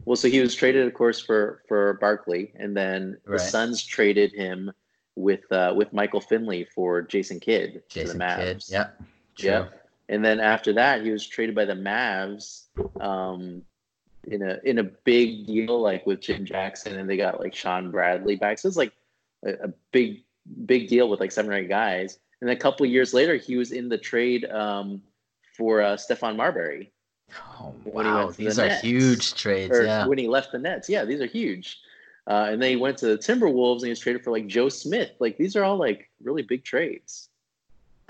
Well, 0.05 0.17
so 0.17 0.29
he 0.29 0.41
was 0.41 0.55
traded, 0.55 0.87
of 0.87 0.95
course, 0.95 1.21
for 1.21 1.63
for 1.69 1.95
Barkley, 1.95 2.53
and 2.57 2.77
then 2.77 3.17
the 3.27 3.39
Suns 3.39 3.85
traded 3.85 4.33
him 4.33 4.71
with 5.17 5.51
uh, 5.53 5.75
with 5.77 5.93
Michael 5.93 6.21
Finley 6.21 6.65
for 6.65 7.03
Jason 7.03 7.41
Kidd 7.41 7.83
Jason 7.89 8.13
to 8.13 8.19
the 8.19 8.25
Mavs. 8.25 8.39
Kidd. 8.39 8.65
Yep. 8.69 9.03
True. 9.37 9.51
Yeah. 9.51 9.69
And 10.09 10.25
then 10.25 10.41
after 10.41 10.73
that, 10.75 11.03
he 11.03 11.11
was 11.11 11.27
traded 11.27 11.55
by 11.55 11.65
the 11.65 11.75
Mavs 11.75 12.65
um, 13.01 13.63
in 14.25 14.43
a 14.43 14.59
in 14.65 14.79
a 14.79 14.85
big 14.85 15.47
deal, 15.47 15.81
like 15.81 16.05
with 16.07 16.21
Jim 16.21 16.45
Jackson, 16.45 16.99
and 16.99 17.09
they 17.09 17.17
got 17.17 17.41
like 17.41 17.55
Shawn 17.55 17.91
Bradley 17.91 18.37
back. 18.37 18.59
So 18.59 18.69
it's 18.69 18.77
like 18.77 18.93
a, 19.45 19.53
a 19.53 19.73
big 19.93 20.23
big 20.67 20.89
deal 20.89 21.09
with 21.09 21.21
like 21.21 21.33
seven 21.33 21.51
or 21.51 21.55
eight 21.55 21.69
guys. 21.69 22.19
And 22.41 22.51
a 22.51 22.57
couple 22.57 22.85
of 22.85 22.91
years 22.93 23.15
later, 23.15 23.37
he 23.37 23.57
was 23.57 23.73
in 23.73 23.89
the 23.89 23.99
trade 23.99 24.45
um, 24.47 25.01
for 25.57 25.81
uh, 25.81 25.97
Stephon 25.97 26.37
Marbury. 26.37 26.93
Oh, 27.61 27.75
wow. 27.85 28.27
to 28.31 28.37
the 28.37 28.45
These 28.45 28.59
are 28.59 28.69
Nets. 28.69 28.83
huge 28.83 29.35
trades. 29.35 29.75
Yeah. 29.81 30.07
when 30.07 30.19
he 30.19 30.29
left 30.29 30.53
the 30.53 30.59
Nets. 30.59 30.89
Yeah, 30.89 31.05
these 31.05 31.21
are 31.21 31.27
huge. 31.27 31.79
Uh, 32.27 32.49
and 32.51 32.63
then 32.63 32.71
he 32.71 32.77
went 32.77 32.99
to 32.99 33.07
the 33.07 33.19
Timberwolves 33.19 33.77
and 33.79 33.85
he 33.85 33.91
was 33.91 34.01
traded 34.01 34.23
for 34.23 34.31
like 34.31 34.47
Joe 34.47 34.69
Smith. 34.69 35.13
Like 35.19 35.37
these 35.39 35.57
are 35.57 35.65
all 35.65 35.77
like 35.77 36.11
really 36.23 36.43
big 36.43 36.65
trades. 36.65 37.29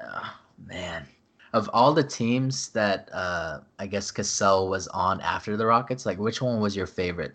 Oh, 0.02 0.34
man. 0.66 1.04
Of 1.52 1.68
all 1.72 1.92
the 1.92 2.02
teams 2.02 2.70
that 2.70 3.08
uh, 3.12 3.60
I 3.78 3.86
guess 3.86 4.10
Cassell 4.10 4.68
was 4.68 4.88
on 4.88 5.20
after 5.20 5.56
the 5.56 5.66
Rockets, 5.66 6.06
like 6.06 6.18
which 6.18 6.40
one 6.40 6.60
was 6.60 6.74
your 6.74 6.86
favorite? 6.86 7.34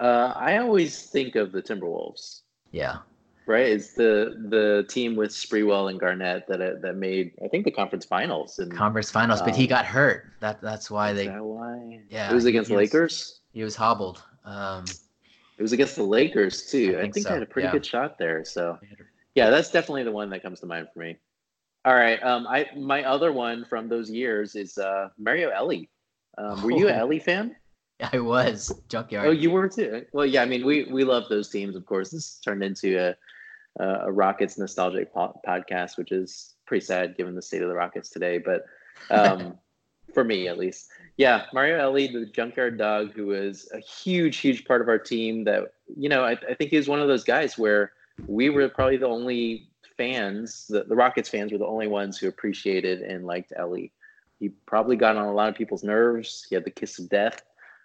Uh, 0.00 0.32
I 0.34 0.56
always 0.56 1.02
think 1.02 1.36
of 1.36 1.52
the 1.52 1.62
Timberwolves. 1.62 2.40
Yeah. 2.72 2.98
Right, 3.46 3.66
it's 3.66 3.94
the 3.94 4.36
the 4.50 4.86
team 4.88 5.16
with 5.16 5.30
Sprewell 5.32 5.90
and 5.90 5.98
Garnett 5.98 6.46
that 6.46 6.60
uh, 6.60 6.74
that 6.80 6.94
made 6.96 7.32
I 7.44 7.48
think 7.48 7.64
the 7.64 7.70
conference 7.72 8.04
finals. 8.04 8.58
And 8.60 8.72
Conference 8.72 9.10
Finals, 9.10 9.42
but 9.42 9.56
he 9.56 9.64
Um, 9.64 9.68
got 9.70 9.84
hurt. 9.84 10.30
That 10.40 10.60
that's 10.60 10.90
why 10.90 11.10
is 11.10 11.16
they 11.16 11.26
that 11.26 11.42
why? 11.44 12.00
Yeah, 12.08 12.30
it 12.30 12.34
was 12.34 12.44
he 12.44 12.50
against 12.50 12.70
was- 12.70 12.76
Lakers. 12.78 13.40
he 13.52 13.64
was 13.64 13.74
hobbled. 13.74 14.22
Um, 14.44 14.84
It 15.58 15.62
was 15.62 15.72
against 15.72 15.96
the 15.96 16.02
Lakers 16.04 16.70
too. 16.70 16.94
I 16.96 17.00
I 17.00 17.02
think 17.02 17.14
think, 17.14 17.24
so, 17.26 17.30
I 17.30 17.34
had 17.34 17.42
a 17.42 17.46
pretty 17.46 17.66
yeah. 17.66 17.72
good 17.72 17.84
shot 17.86 18.16
there. 18.18 18.44
So 18.44 18.78
yeah, 19.34 19.50
that's 19.50 19.70
definitely 19.70 20.04
the 20.04 20.12
one 20.12 20.30
that 20.30 20.42
comes 20.42 20.60
to 20.60 20.66
mind 20.66 20.86
for 20.94 21.00
me. 21.00 21.16
All 21.84 21.94
right, 21.94 22.22
um, 22.22 22.46
I 22.46 22.68
my 22.76 23.02
other 23.02 23.32
one 23.32 23.64
from 23.64 23.88
those 23.88 24.08
years 24.08 24.54
is 24.54 24.78
uh, 24.78 25.08
Mario 25.18 25.50
Elie. 25.50 25.90
Um, 26.38 26.62
were 26.62 26.70
you 26.70 26.88
an. 26.88 26.94
Elie 27.04 27.18
fan? 27.18 27.56
I 28.12 28.18
was 28.18 28.72
junkyard. 28.88 29.26
Oh, 29.28 29.30
you 29.32 29.50
were 29.50 29.68
too. 29.68 30.04
Well, 30.12 30.26
yeah. 30.26 30.42
I 30.42 30.46
mean, 30.46 30.64
we 30.64 30.84
we 30.84 31.02
love 31.02 31.24
those 31.28 31.48
teams. 31.48 31.74
Of 31.76 31.86
course, 31.86 32.10
this 32.10 32.38
turned 32.38 32.62
into 32.62 32.98
a 32.98 33.14
a 33.78 34.12
Rockets 34.12 34.58
nostalgic 34.58 35.12
po- 35.12 35.40
podcast, 35.46 35.96
which 35.96 36.12
is 36.12 36.54
pretty 36.66 36.84
sad 36.84 37.16
given 37.16 37.34
the 37.34 37.42
state 37.42 37.62
of 37.62 37.68
the 37.68 37.74
Rockets 37.74 38.10
today. 38.10 38.38
But 38.38 38.64
um, 39.10 39.58
for 40.14 40.24
me, 40.24 40.48
at 40.48 40.58
least, 40.58 40.88
yeah, 41.16 41.46
Mario 41.52 41.78
Elie, 41.78 42.08
the 42.08 42.26
junkyard 42.26 42.78
dog, 42.78 43.12
who 43.12 43.26
was 43.26 43.70
a 43.72 43.78
huge, 43.78 44.38
huge 44.38 44.64
part 44.64 44.80
of 44.80 44.88
our 44.88 44.98
team. 44.98 45.44
That 45.44 45.72
you 45.96 46.08
know, 46.08 46.24
I, 46.24 46.32
I 46.32 46.54
think 46.54 46.70
he 46.70 46.76
was 46.76 46.88
one 46.88 47.00
of 47.00 47.08
those 47.08 47.24
guys 47.24 47.56
where 47.56 47.92
we 48.26 48.50
were 48.50 48.68
probably 48.68 48.98
the 48.98 49.06
only 49.06 49.68
fans, 49.96 50.66
the, 50.68 50.84
the 50.84 50.94
Rockets 50.94 51.28
fans 51.28 51.52
were 51.52 51.58
the 51.58 51.66
only 51.66 51.86
ones 51.86 52.18
who 52.18 52.28
appreciated 52.28 53.02
and 53.02 53.26
liked 53.26 53.52
Elie. 53.56 53.92
He 54.38 54.48
probably 54.66 54.96
got 54.96 55.16
on 55.16 55.26
a 55.26 55.32
lot 55.32 55.48
of 55.48 55.54
people's 55.54 55.84
nerves. 55.84 56.46
He 56.48 56.54
had 56.54 56.64
the 56.64 56.70
kiss 56.70 56.98
of 56.98 57.08
death, 57.08 57.42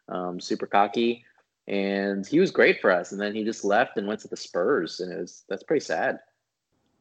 um, 0.09 0.39
super 0.39 0.65
cocky, 0.65 1.23
and 1.67 2.25
he 2.25 2.39
was 2.39 2.51
great 2.51 2.79
for 2.81 2.91
us. 2.91 3.11
And 3.11 3.19
then 3.21 3.33
he 3.35 3.43
just 3.43 3.63
left 3.65 3.97
and 3.97 4.07
went 4.07 4.19
to 4.21 4.27
the 4.27 4.37
Spurs, 4.37 4.99
and 4.99 5.11
it 5.11 5.17
was 5.19 5.43
that's 5.49 5.63
pretty 5.63 5.83
sad. 5.83 6.19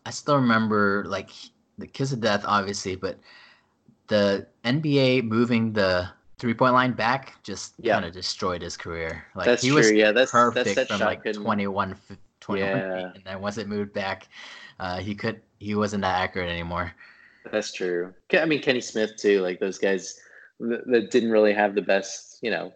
I 0.05 0.11
still 0.11 0.37
remember 0.37 1.05
like 1.07 1.31
the 1.79 1.87
kiss 1.87 2.13
of 2.13 2.21
death, 2.21 2.45
obviously, 2.47 2.97
but 2.97 3.19
the 4.09 4.47
NBA 4.65 5.23
moving 5.25 5.73
the 5.73 6.09
three 6.39 6.55
point 6.55 6.75
line 6.75 6.93
back 6.93 7.35
just 7.43 7.75
Yeah. 7.79 7.95
kind 7.95 8.05
of 8.07 8.13
destroyed 8.13 8.63
his 8.63 8.77
career. 8.77 9.25
Like 9.35 9.47
that's 9.47 9.63
he 9.63 9.69
true. 9.69 9.79
was 9.79 9.93
yeah, 9.93 10.13
that's 10.13 10.31
perfect 10.31 10.67
that's 10.77 10.89
that 10.89 10.99
from 10.99 11.01
like 11.07 11.23
couldn't- 11.23 11.43
21, 11.43 11.93
f- 11.93 12.17
21 12.41 12.73
feet, 12.73 12.79
Yeah. 12.79 13.13
and 13.15 13.25
then 13.25 13.41
once 13.41 13.59
it 13.59 13.67
moved 13.69 13.93
back, 13.93 14.29
uh, 14.79 14.99
he 14.99 15.15
could 15.15 15.41
he 15.59 15.75
wasn't 15.75 16.03
that 16.03 16.21
accurate 16.21 16.51
anymore. 16.51 16.93
That's 17.51 17.73
true. 17.73 18.13
I 18.33 18.45
mean, 18.45 18.61
Kenny 18.61 18.81
Smith 18.81 19.17
too. 19.17 19.41
Like 19.41 19.59
those 19.61 19.79
guys 19.79 20.21
th- 20.61 20.81
that 20.87 21.11
didn't 21.11 21.31
really 21.31 21.53
have 21.53 21.75
the 21.75 21.83
best, 21.83 22.39
you 22.43 22.51
know, 22.51 22.73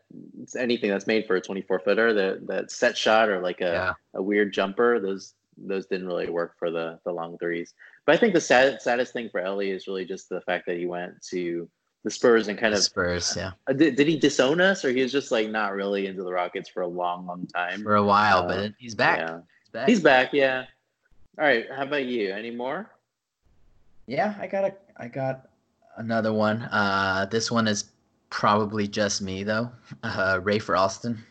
anything 0.56 0.90
that's 0.90 1.06
made 1.06 1.26
for 1.26 1.36
a 1.36 1.40
24 1.40 1.80
footer. 1.80 2.12
That 2.14 2.46
that 2.46 2.70
set 2.70 2.96
shot 2.96 3.28
or 3.28 3.40
like 3.40 3.60
a, 3.60 3.64
Yeah. 3.72 3.92
a 4.14 4.22
weird 4.22 4.52
jumper. 4.52 5.00
Those 5.00 5.34
those 5.56 5.86
didn't 5.86 6.06
really 6.06 6.30
work 6.30 6.56
for 6.58 6.70
the 6.70 6.98
the 7.04 7.12
long 7.12 7.36
threes. 7.38 7.74
But 8.06 8.14
I 8.14 8.18
think 8.18 8.32
the 8.34 8.40
sad, 8.40 8.80
saddest 8.80 9.12
thing 9.12 9.28
for 9.30 9.40
Elie 9.40 9.70
is 9.70 9.86
really 9.86 10.04
just 10.06 10.28
the 10.28 10.40
fact 10.42 10.66
that 10.66 10.78
he 10.78 10.86
went 10.86 11.20
to 11.30 11.68
the 12.02 12.10
Spurs 12.10 12.48
and 12.48 12.58
kind 12.58 12.72
The 12.72 12.78
of 12.78 12.84
Spurs, 12.84 13.34
yeah, 13.36 13.50
uh, 13.68 13.74
did, 13.74 13.94
did 13.96 14.06
he 14.08 14.18
disown 14.18 14.58
us 14.58 14.86
or 14.86 14.90
he 14.90 15.02
was 15.02 15.12
just 15.12 15.30
like 15.30 15.50
not 15.50 15.74
really 15.74 16.06
into 16.06 16.22
the 16.22 16.32
Rockets 16.32 16.70
for 16.70 16.80
a 16.80 16.86
long, 16.88 17.26
long 17.26 17.46
time. 17.48 17.82
for 17.82 17.96
a 17.96 18.02
while, 18.02 18.44
Uh, 18.44 18.46
but 18.48 18.72
he's 18.78 18.94
back. 18.94 19.18
Yeah. 19.18 19.40
He's 19.62 19.70
back. 19.70 19.88
He's 19.88 20.00
back. 20.00 20.32
Yeah. 20.32 20.64
All 21.38 21.44
right. 21.44 21.66
How 21.70 21.82
about 21.82 22.06
you? 22.06 22.32
Any 22.32 22.50
more? 22.50 22.90
Yeah, 24.06 24.34
I 24.40 24.46
got 24.46 24.64
a, 24.64 24.74
I 24.96 25.08
got 25.08 25.49
another 25.96 26.32
one. 26.32 26.62
Uh, 26.62 27.26
this 27.30 27.50
one 27.50 27.66
is 27.68 27.90
probably 28.30 28.88
just 28.88 29.22
me 29.22 29.42
though. 29.42 29.70
Uh, 30.02 30.40
Rafer 30.40 30.78
Alston. 30.78 31.22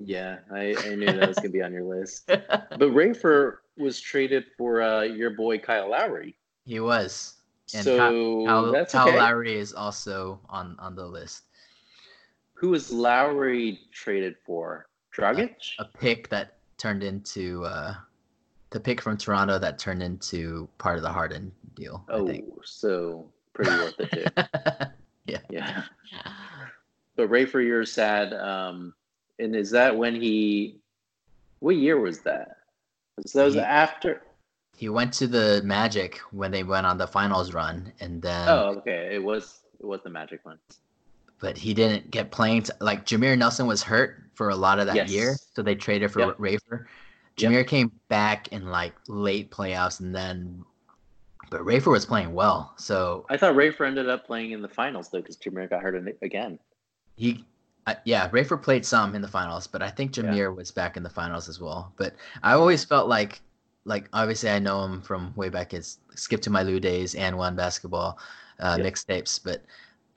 Yeah, 0.00 0.38
I, 0.52 0.76
I 0.84 0.94
knew 0.94 1.06
that 1.06 1.28
was 1.28 1.36
gonna 1.36 1.48
be 1.50 1.62
on 1.62 1.72
your 1.72 1.84
list. 1.84 2.26
But 2.28 2.90
Rafer 2.90 3.58
was 3.76 4.00
traded 4.00 4.46
for 4.56 4.82
uh, 4.82 5.02
your 5.02 5.30
boy 5.30 5.58
Kyle 5.58 5.90
Lowry. 5.90 6.36
he 6.64 6.80
was. 6.80 7.34
And 7.74 7.84
so 7.84 7.98
Kyle, 8.46 8.72
that's 8.72 8.92
Kyle 8.92 9.08
okay. 9.08 9.18
Lowry 9.18 9.56
is 9.56 9.72
also 9.72 10.40
on 10.48 10.76
on 10.78 10.94
the 10.94 11.06
list. 11.06 11.44
Who 12.54 12.70
was 12.70 12.90
Lowry 12.90 13.80
traded 13.92 14.36
for? 14.44 14.86
Dragic? 15.14 15.54
A 15.78 15.84
pick 15.84 16.28
that 16.28 16.58
turned 16.76 17.02
into 17.02 17.64
uh, 17.64 17.94
the 18.70 18.80
pick 18.80 19.00
from 19.00 19.16
Toronto 19.16 19.58
that 19.58 19.78
turned 19.78 20.02
into 20.02 20.68
part 20.78 20.96
of 20.96 21.02
the 21.02 21.12
Harden 21.12 21.52
deal. 21.74 22.04
I 22.08 22.12
oh, 22.14 22.60
so 22.64 23.32
pretty 23.58 23.70
worth 23.72 23.94
it 24.00 24.10
too. 24.12 24.44
yeah. 25.26 25.38
Yeah. 25.50 25.82
But 27.16 27.28
Rafer, 27.30 27.64
you're 27.64 27.84
sad. 27.84 28.32
Um, 28.32 28.94
and 29.38 29.54
is 29.56 29.70
that 29.72 29.96
when 29.96 30.14
he? 30.14 30.76
What 31.60 31.76
year 31.76 31.98
was 31.98 32.20
that? 32.20 32.56
So 33.26 33.38
that 33.40 33.44
was 33.44 33.54
He- 33.54 33.60
after. 33.60 34.22
He 34.76 34.88
went 34.88 35.12
to 35.14 35.26
the 35.26 35.60
Magic 35.64 36.18
when 36.30 36.52
they 36.52 36.62
went 36.62 36.86
on 36.86 36.98
the 36.98 37.06
finals 37.08 37.52
run, 37.52 37.92
and 37.98 38.22
then 38.22 38.48
Oh, 38.48 38.76
okay. 38.78 39.10
It 39.12 39.22
was 39.22 39.62
it 39.80 39.84
was 39.86 40.00
the 40.04 40.10
Magic 40.10 40.44
one. 40.44 40.58
but 41.40 41.56
he 41.58 41.74
didn't 41.74 42.10
get 42.12 42.30
playing. 42.30 42.62
T- 42.62 42.72
like 42.80 43.04
Jameer 43.04 43.36
Nelson 43.36 43.66
was 43.66 43.82
hurt 43.82 44.22
for 44.34 44.50
a 44.50 44.54
lot 44.56 44.78
of 44.78 44.86
that 44.86 44.94
Yes. 44.94 45.10
year, 45.10 45.36
so 45.54 45.62
they 45.62 45.74
traded 45.74 46.12
for 46.12 46.20
Yep. 46.20 46.38
Rafer. 46.38 46.84
Yep. 47.36 47.50
Jameer 47.52 47.66
came 47.66 47.90
back 48.08 48.48
in 48.52 48.66
like 48.70 48.92
late 49.08 49.50
playoffs, 49.50 49.98
and 49.98 50.14
then 50.14 50.64
but 51.50 51.60
Rafer 51.62 51.90
was 51.90 52.04
playing 52.06 52.32
well, 52.34 52.72
so 52.76 53.24
I 53.28 53.36
thought 53.36 53.54
Rafer 53.54 53.86
ended 53.86 54.08
up 54.08 54.26
playing 54.26 54.52
in 54.52 54.62
the 54.62 54.68
finals 54.68 55.08
though, 55.10 55.20
because 55.20 55.36
Jameer 55.36 55.68
got 55.70 55.82
hurt 55.82 55.94
in 55.94 56.12
again. 56.22 56.58
he. 57.16 57.44
Uh, 57.86 57.94
yeah, 58.04 58.28
Rafer 58.28 58.62
played 58.62 58.84
some 58.84 59.14
in 59.14 59.22
the 59.22 59.28
finals, 59.28 59.66
but 59.66 59.82
I 59.82 59.88
think 59.88 60.14
Yeah. 60.14 60.24
Jameer 60.24 60.54
was 60.54 60.70
back 60.70 60.98
in 60.98 61.02
the 61.02 61.08
finals 61.08 61.48
as 61.48 61.58
well. 61.58 61.90
But 61.96 62.14
I 62.42 62.52
always 62.52 62.84
felt 62.84 63.08
like, 63.08 63.40
like 63.86 64.10
obviously 64.12 64.50
I 64.50 64.58
know 64.58 64.84
him 64.84 65.00
from 65.00 65.32
way 65.36 65.48
back 65.48 65.72
as 65.72 65.96
Skip 66.14 66.42
to 66.42 66.50
My 66.50 66.62
Lou 66.62 66.80
days 66.80 67.14
AND1 67.14 67.56
Basketball 67.56 68.18
uh, 68.60 68.76
Yep. 68.78 68.86
mixtapes, 68.86 69.40
but 69.42 69.64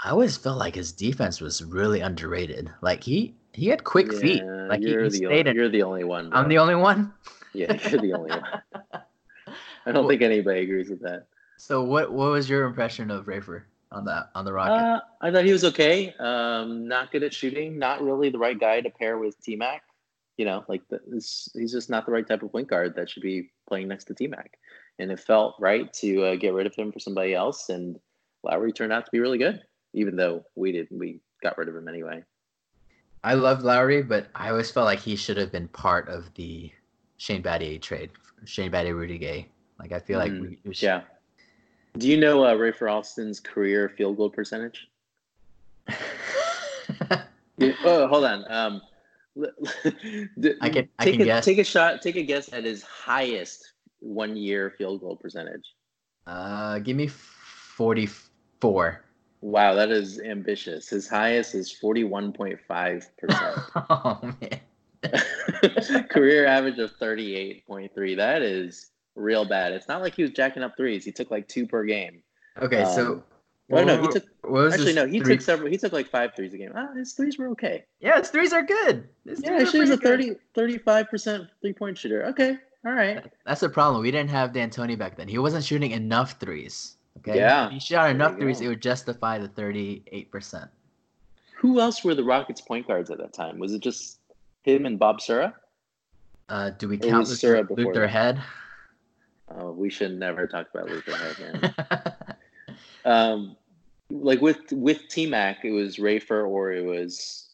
I 0.03 0.09
always 0.09 0.35
felt 0.35 0.57
like 0.57 0.75
his 0.75 0.91
defense 0.91 1.39
was 1.39 1.63
really 1.63 2.01
underrated. 2.01 2.69
Like 2.81 3.03
he 3.05 3.35
he 3.53 3.67
had 3.69 3.85
quick 3.85 4.11
feet. 4.11 4.43
Like 4.67 4.81
he, 4.81 4.89
you're 4.91 5.03
he 5.05 5.19
the 5.19 5.25
only, 5.27 5.39
in. 5.39 5.55
you're 5.55 5.69
the 5.69 5.83
only 5.83 6.03
one. 6.03 6.29
I'm 6.33 6.49
the 6.49 6.57
only 6.57 6.75
one. 6.75 7.13
Yeah, 7.53 7.71
you're 7.89 8.01
the 8.01 8.13
only 8.13 8.31
one. 8.31 8.43
I 9.85 9.91
don't 9.91 10.03
Well- 10.03 10.09
think 10.09 10.21
anybody 10.21 10.61
agrees 10.61 10.89
with 10.89 11.01
that. 11.01 11.25
So 11.57 11.83
what 11.83 12.11
what 12.11 12.31
was 12.31 12.49
your 12.49 12.65
impression 12.65 13.11
of 13.11 13.25
Rafer 13.27 13.63
on 13.91 14.03
that 14.05 14.29
on 14.33 14.45
the 14.45 14.53
Rocket? 14.53 14.73
Uh, 14.73 14.99
I 15.21 15.31
thought 15.31 15.45
he 15.45 15.51
was 15.51 15.63
okay. 15.65 16.13
Um, 16.19 16.87
not 16.87 17.11
good 17.11 17.21
at 17.23 17.33
shooting. 17.33 17.77
Not 17.77 18.01
really 18.01 18.29
the 18.29 18.39
right 18.39 18.59
guy 18.59 18.81
to 18.81 18.89
pair 18.89 19.17
with 19.19 19.39
T 19.43 19.55
Mac. 19.55 19.83
you 20.37 20.45
know, 20.45 20.63
like 20.67 20.81
the, 20.89 20.99
this, 21.07 21.49
he's 21.53 21.71
just 21.71 21.87
not 21.89 22.07
the 22.07 22.11
right 22.11 22.27
type 22.27 22.41
of 22.41 22.51
point 22.51 22.67
guard 22.67 22.95
that 22.95 23.09
should 23.11 23.21
be 23.21 23.51
playing 23.67 23.87
next 23.87 24.05
to 24.05 24.15
T 24.15 24.25
Mac. 24.25 24.57
And 24.97 25.11
it 25.11 25.19
felt 25.19 25.55
right 25.59 25.91
to 25.93 26.23
uh, 26.25 26.35
get 26.35 26.53
rid 26.53 26.65
of 26.65 26.73
him 26.73 26.91
for 26.91 26.97
somebody 26.99 27.35
else. 27.35 27.69
And 27.69 27.99
Lowry 28.43 28.71
turned 28.71 28.91
out 28.93 29.05
to 29.05 29.11
be 29.11 29.19
really 29.19 29.37
good, 29.37 29.61
even 29.93 30.15
though 30.15 30.43
we 30.55 30.71
did 30.71 30.87
we 30.89 31.19
got 31.43 31.57
rid 31.59 31.69
of 31.69 31.75
him 31.75 31.87
anyway. 31.87 32.23
I 33.23 33.35
love 33.35 33.61
Lowry, 33.63 34.01
but 34.01 34.27
I 34.33 34.49
always 34.49 34.71
felt 34.71 34.85
like 34.85 34.99
he 34.99 35.15
should 35.15 35.37
have 35.37 35.51
been 35.51 35.67
part 35.67 36.07
of 36.09 36.33
the 36.33 36.71
Shane 37.17 37.43
Battier 37.43 37.79
trade. 37.79 38.09
Shane 38.45 38.71
Battier, 38.71 38.95
Rudy 38.95 39.19
Gay. 39.19 39.47
Like 39.81 39.91
I 39.91 39.99
feel 39.99 40.19
mm, 40.19 40.21
like 40.21 40.31
we, 40.31 40.59
we 40.63 40.73
should... 40.73 40.83
yeah. 40.83 41.01
Do 41.97 42.07
you 42.07 42.17
know 42.17 42.45
uh, 42.45 42.53
Rafer 42.53 42.89
Alston's 42.89 43.39
career 43.39 43.89
field 43.89 44.15
goal 44.17 44.29
percentage? 44.29 44.87
oh, 47.59 48.07
hold 48.07 48.23
on. 48.23 48.45
Um, 48.49 48.81
I 50.61 50.69
can 50.69 50.87
I 50.99 51.05
take 51.05 51.13
can 51.13 51.21
a, 51.21 51.25
guess. 51.25 51.45
Take 51.45 51.57
a 51.57 51.63
shot. 51.63 52.01
Take 52.01 52.15
a 52.15 52.23
guess 52.23 52.53
at 52.53 52.63
his 52.63 52.83
highest 52.83 53.73
one 53.99 54.37
year 54.37 54.73
field 54.77 55.01
goal 55.01 55.15
percentage. 55.15 55.73
Uh, 56.27 56.79
give 56.79 56.95
me 56.95 57.07
forty 57.07 58.07
four. 58.59 59.03
Wow, 59.41 59.73
that 59.73 59.89
is 59.89 60.19
ambitious. 60.19 60.87
His 60.87 61.09
highest 61.09 61.55
is 61.55 61.71
forty 61.71 62.03
one 62.03 62.31
point 62.31 62.59
five 62.67 63.09
percent. 63.17 63.57
Oh 63.75 64.19
man. 64.21 64.59
Career 66.09 66.45
average 66.45 66.77
of 66.77 66.91
thirty 66.97 67.35
eight 67.35 67.65
point 67.65 67.91
three. 67.95 68.13
That 68.13 68.43
is 68.43 68.91
real 69.15 69.45
bad. 69.45 69.73
It's 69.73 69.87
not 69.87 70.01
like 70.01 70.15
he 70.15 70.23
was 70.23 70.31
jacking 70.31 70.63
up 70.63 70.75
threes. 70.77 71.05
He 71.05 71.11
took 71.11 71.31
like 71.31 71.47
two 71.47 71.67
per 71.67 71.83
game. 71.83 72.23
Okay, 72.61 72.83
um, 72.83 72.93
so 72.93 73.23
Oh 73.73 73.83
no, 73.83 74.01
he 74.01 74.07
took. 74.07 74.25
actually, 74.73 74.93
no, 74.93 75.07
he 75.07 75.19
three? 75.19 75.35
took 75.35 75.41
several. 75.41 75.69
He 75.69 75.77
took 75.77 75.93
like 75.93 76.09
five 76.09 76.35
threes 76.35 76.53
a 76.53 76.57
game. 76.57 76.71
Ah, 76.75 76.89
his 76.95 77.13
threes 77.13 77.37
were 77.37 77.47
okay. 77.49 77.85
Yeah, 77.99 78.19
his 78.19 78.29
threes 78.29 78.51
are 78.53 78.63
good. 78.63 79.07
His 79.25 79.41
yeah, 79.41 79.63
he's 79.63 79.89
a 79.89 79.97
30, 79.97 80.35
35 80.53 81.09
percent 81.09 81.47
three 81.61 81.73
point 81.73 81.97
shooter. 81.97 82.25
Okay, 82.25 82.57
all 82.85 82.93
right. 82.93 83.23
That's 83.45 83.61
the 83.61 83.69
problem. 83.69 84.01
We 84.01 84.11
didn't 84.11 84.31
have 84.31 84.51
D'Antoni 84.51 84.97
back 84.97 85.15
then. 85.15 85.27
He 85.27 85.37
wasn't 85.37 85.63
shooting 85.63 85.91
enough 85.91 86.39
threes. 86.39 86.97
Okay. 87.19 87.37
Yeah. 87.37 87.67
If 87.67 87.73
he 87.73 87.79
shot 87.79 88.09
enough 88.09 88.37
threes, 88.37 88.59
go. 88.59 88.65
it 88.65 88.69
would 88.69 88.81
justify 88.81 89.37
the 89.37 89.47
thirty-eight 89.47 90.31
percent. 90.31 90.69
Who 91.55 91.79
else 91.79 92.03
were 92.03 92.15
the 92.15 92.23
Rockets 92.23 92.61
point 92.61 92.87
guards 92.87 93.09
at 93.09 93.19
that 93.19 93.33
time? 93.33 93.59
Was 93.59 93.73
it 93.73 93.81
just 93.81 94.19
him 94.63 94.85
and 94.85 94.99
Bob 94.99 95.21
Sura? 95.21 95.53
Uh, 96.49 96.71
do 96.71 96.89
we 96.89 96.97
count 96.97 97.29
Luther, 97.29 97.65
Luther 97.69 98.07
Head? 98.07 98.41
Oh, 99.57 99.71
we 99.71 99.89
should 99.89 100.17
never 100.17 100.47
talk 100.47 100.67
about 100.73 100.89
Luther 100.89 101.15
Head, 102.15 102.37
um, 103.05 103.55
like 104.09 104.41
with 104.41 104.71
with 104.71 105.07
T 105.09 105.25
Mac, 105.25 105.65
it 105.65 105.71
was 105.71 105.97
Rafer 105.97 106.47
or 106.47 106.71
it 106.71 106.85
was 106.85 107.49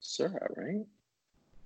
Sura, 0.00 0.46
right? 0.56 0.84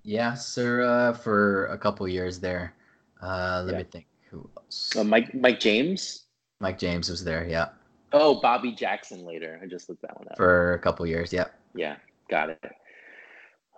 Yeah, 0.03 0.35
Sura 0.35 1.19
for 1.23 1.67
a 1.67 1.79
couple 1.79 2.07
years 2.09 2.41
there. 2.41 2.75
Uh, 3.23 3.63
let 3.65 3.73
yeah. 3.73 3.79
me 3.79 3.85
think. 3.85 4.07
Who 4.31 4.49
else? 4.57 4.95
Uh, 4.97 5.05
Mike 5.05 5.35
Mike 5.35 5.61
James. 5.61 6.25
Mike 6.61 6.79
James 6.79 7.09
was 7.09 7.25
there. 7.25 7.47
Yeah. 7.49 7.69
Oh, 8.13 8.41
Bobby 8.41 8.73
Jackson 8.73 9.25
later. 9.25 9.61
I 9.63 9.67
just 9.67 9.89
looked 9.89 10.03
that 10.03 10.17
one 10.19 10.29
up. 10.29 10.37
For 10.37 10.75
a 10.75 10.79
couple 10.79 11.07
years. 11.07 11.33
Yeah. 11.33 11.47
Yeah, 11.75 11.97
got 12.31 12.51
it. 12.51 12.73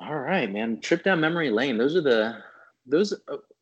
All 0.00 0.18
right, 0.18 0.50
man. 0.50 0.80
Trip 0.80 1.04
down 1.04 1.20
memory 1.20 1.50
lane. 1.50 1.76
Those 1.76 1.96
are 1.96 2.00
the 2.00 2.36
those 2.86 3.14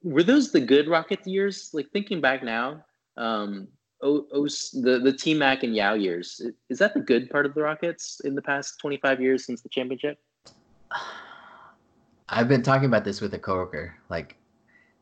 were 0.03 0.23
those 0.23 0.53
the 0.53 0.61
good 0.61 0.89
Rocket 0.89 1.27
years. 1.27 1.71
Like 1.73 1.91
thinking 1.93 2.21
back 2.21 2.43
now, 2.43 2.85
um, 3.17 3.69
o, 4.03 4.27
o, 4.33 4.45
the 4.45 5.01
the 5.03 5.13
T 5.13 5.35
Mac 5.35 5.63
and 5.63 5.75
Yao 5.75 5.95
years. 5.95 6.41
Is 6.69 6.79
that 6.79 6.95
the 6.95 7.01
good 7.01 7.31
part 7.31 7.47
of 7.47 7.55
the 7.55 7.63
Rockets 7.63 8.21
in 8.25 8.35
the 8.35 8.43
past 8.43 8.79
25 8.81 9.21
years 9.21 9.45
since 9.45 9.63
the 9.63 9.69
championship? 9.69 10.19
I've 12.31 12.49
been 12.49 12.63
talking 12.63 12.85
about 12.85 13.05
this 13.05 13.23
with 13.23 13.33
a 13.33 13.39
coworker, 13.39 13.97
like 14.11 14.37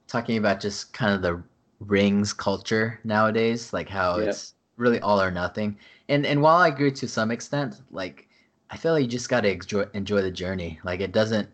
talking 0.07 0.37
about 0.37 0.61
just 0.61 0.93
kind 0.93 1.13
of 1.13 1.23
the 1.23 1.43
rings 1.81 2.33
culture 2.33 3.01
nowadays, 3.03 3.73
like 3.73 3.89
how 3.89 4.19
yep. 4.19 4.29
it's 4.29 4.55
really 4.77 5.01
all 5.01 5.21
or 5.21 5.31
nothing. 5.31 5.77
And 6.09 6.25
and 6.25 6.41
while 6.41 6.57
I 6.57 6.69
agree 6.69 6.93
to 6.93 7.09
some 7.09 7.31
extent, 7.31 7.83
like 7.91 8.29
I 8.71 8.77
feel 8.77 8.93
like 8.93 9.03
you 9.03 9.09
just 9.09 9.29
got 9.29 9.43
to 9.43 9.51
enjoy 9.51 9.85
enjoy 9.95 10.23
the 10.23 10.31
journey. 10.31 10.79
Like 10.85 11.01
it 11.01 11.13
doesn't, 11.13 11.49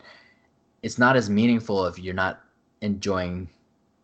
it's 0.83 0.99
not 0.99 1.17
as 1.17 1.31
meaningful 1.31 1.87
if 1.87 1.99
you're 1.99 2.15
not 2.15 2.43
enjoying 2.83 3.49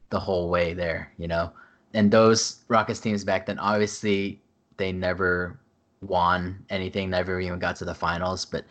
the 0.08 0.18
whole 0.18 0.48
way 0.48 0.72
there, 0.72 1.12
you 1.18 1.28
know 1.28 1.52
and 1.94 2.10
those 2.10 2.64
Rockets 2.68 3.00
teams 3.00 3.24
back 3.24 3.46
then, 3.46 3.58
obviously, 3.58 4.40
they 4.76 4.92
never 4.92 5.58
won 6.00 6.64
anything, 6.70 7.10
never 7.10 7.40
even 7.40 7.58
got 7.58 7.76
to 7.76 7.84
the 7.84 7.94
finals. 7.94 8.44
But 8.44 8.64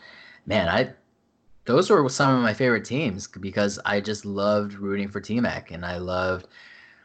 man, 0.45 0.69
I 0.69 0.93
those 1.65 1.89
were 1.89 2.07
some 2.09 2.35
of 2.35 2.41
my 2.41 2.53
favorite 2.53 2.85
teams 2.85 3.27
because 3.27 3.79
I 3.83 3.99
just 3.99 4.25
loved 4.25 4.75
rooting 4.75 5.09
for 5.09 5.19
T 5.19 5.39
Mac 5.39 5.71
and 5.71 5.85
I 5.85 5.97
loved 5.97 6.47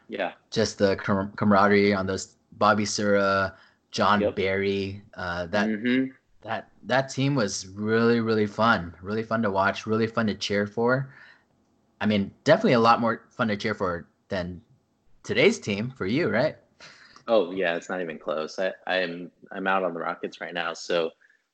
yeah 0.07 0.33
just 0.51 0.77
the 0.77 0.95
com- 0.97 1.31
camaraderie 1.35 1.93
on 1.93 2.05
those 2.05 2.35
Bobby 2.53 2.85
Sura, 2.85 3.55
Jon 3.91 4.21
yep. 4.21 4.35
Barry. 4.35 5.01
Uh, 5.15 5.47
that 5.47 5.67
mm-hmm. 5.67 6.11
that 6.41 6.69
that 6.83 7.09
team 7.09 7.35
was 7.35 7.67
really 7.67 8.19
really 8.19 8.47
fun, 8.47 8.93
really 9.01 9.23
fun 9.23 9.41
to 9.41 9.51
watch, 9.51 9.87
really 9.87 10.07
fun 10.07 10.27
to 10.27 10.35
cheer 10.35 10.67
for. 10.67 11.13
I 12.03 12.05
mean, 12.05 12.31
definitely 12.43 12.73
a 12.73 12.81
lot 12.81 12.99
more 12.99 13.23
fun 13.29 13.47
to 13.47 13.55
cheer 13.55 13.73
for 13.73 14.09
than 14.27 14.61
today's 15.23 15.57
team 15.57 15.89
for 15.89 16.05
you, 16.05 16.27
right? 16.27 16.57
Oh 17.29 17.51
yeah, 17.51 17.77
it's 17.77 17.87
not 17.87 18.01
even 18.01 18.19
close. 18.19 18.59
I, 18.59 18.73
I'm 18.85 19.31
I'm 19.53 19.67
out 19.67 19.85
on 19.85 19.93
the 19.93 20.01
Rockets 20.01 20.41
right 20.41 20.53
now. 20.53 20.73
So 20.73 21.11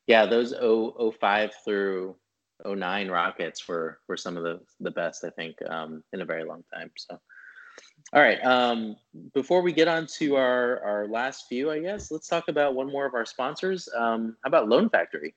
yeah, 0.08 0.26
those 0.26 0.50
0, 0.50 1.12
05 1.22 1.52
through 1.64 2.16
09 2.66 3.10
Rockets 3.12 3.68
were 3.68 4.00
were 4.08 4.18
some 4.18 4.38
of 4.38 4.44
the 4.44 4.60
the 4.80 4.90
best 4.90 5.24
I 5.24 5.30
think 5.30 5.56
um, 5.70 6.04
in 6.14 6.22
a 6.22 6.26
very 6.26 6.44
long 6.44 6.64
time. 6.74 6.90
So 6.98 7.20
all 8.12 8.22
right, 8.24 8.44
um, 8.44 8.96
before 9.36 9.62
we 9.62 9.72
get 9.72 9.88
on 9.88 10.08
to 10.18 10.36
our 10.36 10.84
our 10.84 11.08
last 11.08 11.46
few, 11.48 11.70
I 11.70 11.80
guess 11.80 12.10
let's 12.10 12.28
talk 12.28 12.48
about 12.48 12.74
one 12.74 12.92
more 12.92 13.06
of 13.06 13.14
our 13.14 13.26
sponsors. 13.26 13.88
Um, 13.96 14.36
how 14.44 14.48
about 14.48 14.68
Loan 14.68 14.90
Factory? 14.90 15.36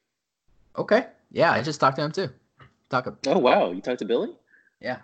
Okay, 0.78 1.08
yeah, 1.30 1.52
I 1.52 1.60
just 1.60 1.80
talked 1.80 1.96
to 1.96 2.02
him 2.02 2.12
too. 2.12 2.30
Talk. 2.88 3.14
Oh 3.26 3.36
wow, 3.36 3.72
you 3.72 3.82
talked 3.82 3.98
to 3.98 4.06
Billy? 4.06 4.30
Yeah. 4.82 4.98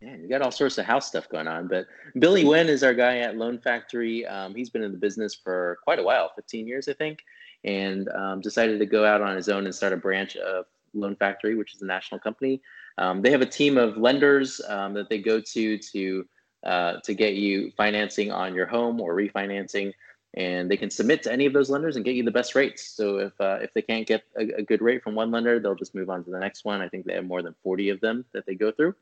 Yeah, 0.00 0.16
you 0.16 0.28
got 0.28 0.40
all 0.40 0.50
sorts 0.50 0.78
of 0.78 0.86
house 0.86 1.06
stuff 1.06 1.28
going 1.28 1.46
on. 1.46 1.68
But 1.68 1.86
Billy 2.18 2.44
Wynn 2.44 2.68
is 2.68 2.82
our 2.82 2.94
guy 2.94 3.18
at 3.18 3.36
Loan 3.36 3.58
Factory. 3.58 4.26
Um, 4.26 4.54
he's 4.54 4.70
been 4.70 4.82
in 4.82 4.92
the 4.92 4.98
business 4.98 5.34
for 5.34 5.78
quite 5.84 5.98
a 5.98 6.02
while 6.02 6.32
15 6.34 6.66
years, 6.66 6.88
I 6.88 6.94
think, 6.94 7.22
and 7.64 8.08
um, 8.08 8.40
decided 8.40 8.78
to 8.78 8.86
go 8.86 9.04
out 9.04 9.20
on 9.20 9.36
his 9.36 9.50
own 9.50 9.66
and 9.66 9.74
start 9.74 9.92
a 9.92 9.98
branch 9.98 10.36
of 10.36 10.64
Loan 10.94 11.16
Factory, 11.16 11.54
which 11.54 11.74
is 11.74 11.82
a 11.82 11.86
national 11.86 12.18
company. 12.18 12.62
Um, 12.96 13.20
they 13.20 13.30
have 13.30 13.42
a 13.42 13.46
team 13.46 13.76
of 13.76 13.98
lenders 13.98 14.60
um, 14.68 14.94
that 14.94 15.10
they 15.10 15.18
go 15.18 15.38
to 15.38 15.78
to 15.78 16.26
uh, 16.64 17.00
to 17.04 17.14
get 17.14 17.34
you 17.34 17.70
financing 17.76 18.30
on 18.30 18.54
your 18.54 18.66
home 18.66 19.00
or 19.00 19.14
refinancing, 19.14 19.92
and 20.34 20.70
they 20.70 20.76
can 20.76 20.90
submit 20.90 21.22
to 21.24 21.32
any 21.32 21.46
of 21.46 21.52
those 21.52 21.70
lenders 21.70 21.96
and 21.96 22.04
get 22.04 22.14
you 22.14 22.22
the 22.22 22.30
best 22.30 22.54
rates. 22.54 22.84
So 22.96 23.18
if 23.18 23.32
uh, 23.40 23.58
if 23.60 23.72
they 23.74 23.82
can't 23.82 24.06
get 24.06 24.22
a, 24.38 24.58
a 24.58 24.62
good 24.62 24.82
rate 24.82 25.02
from 25.02 25.14
one 25.14 25.30
lender, 25.30 25.58
they'll 25.58 25.74
just 25.74 25.94
move 25.94 26.10
on 26.10 26.24
to 26.24 26.30
the 26.30 26.38
next 26.38 26.64
one. 26.64 26.80
I 26.80 26.88
think 26.88 27.06
they 27.06 27.14
have 27.14 27.26
more 27.26 27.42
than 27.42 27.54
40 27.62 27.90
of 27.90 28.00
them 28.00 28.24
that 28.32 28.46
they 28.46 28.54
go 28.54 28.70
through 28.70 28.94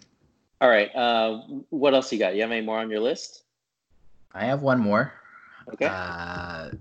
All 0.60 0.69
right. 0.69 0.93
Uh, 0.95 1.41
what 1.69 1.93
else 1.93 2.12
you 2.12 2.19
got? 2.19 2.36
You 2.36 2.41
have 2.41 2.52
any 2.52 2.65
more 2.65 2.80
on 2.80 2.89
your 2.89 3.00
list? 3.00 3.43
I 4.34 4.45
have 4.45 4.62
one 4.62 4.80
more. 4.80 5.13
Okay. 5.74 5.88
Uh, 5.89 6.71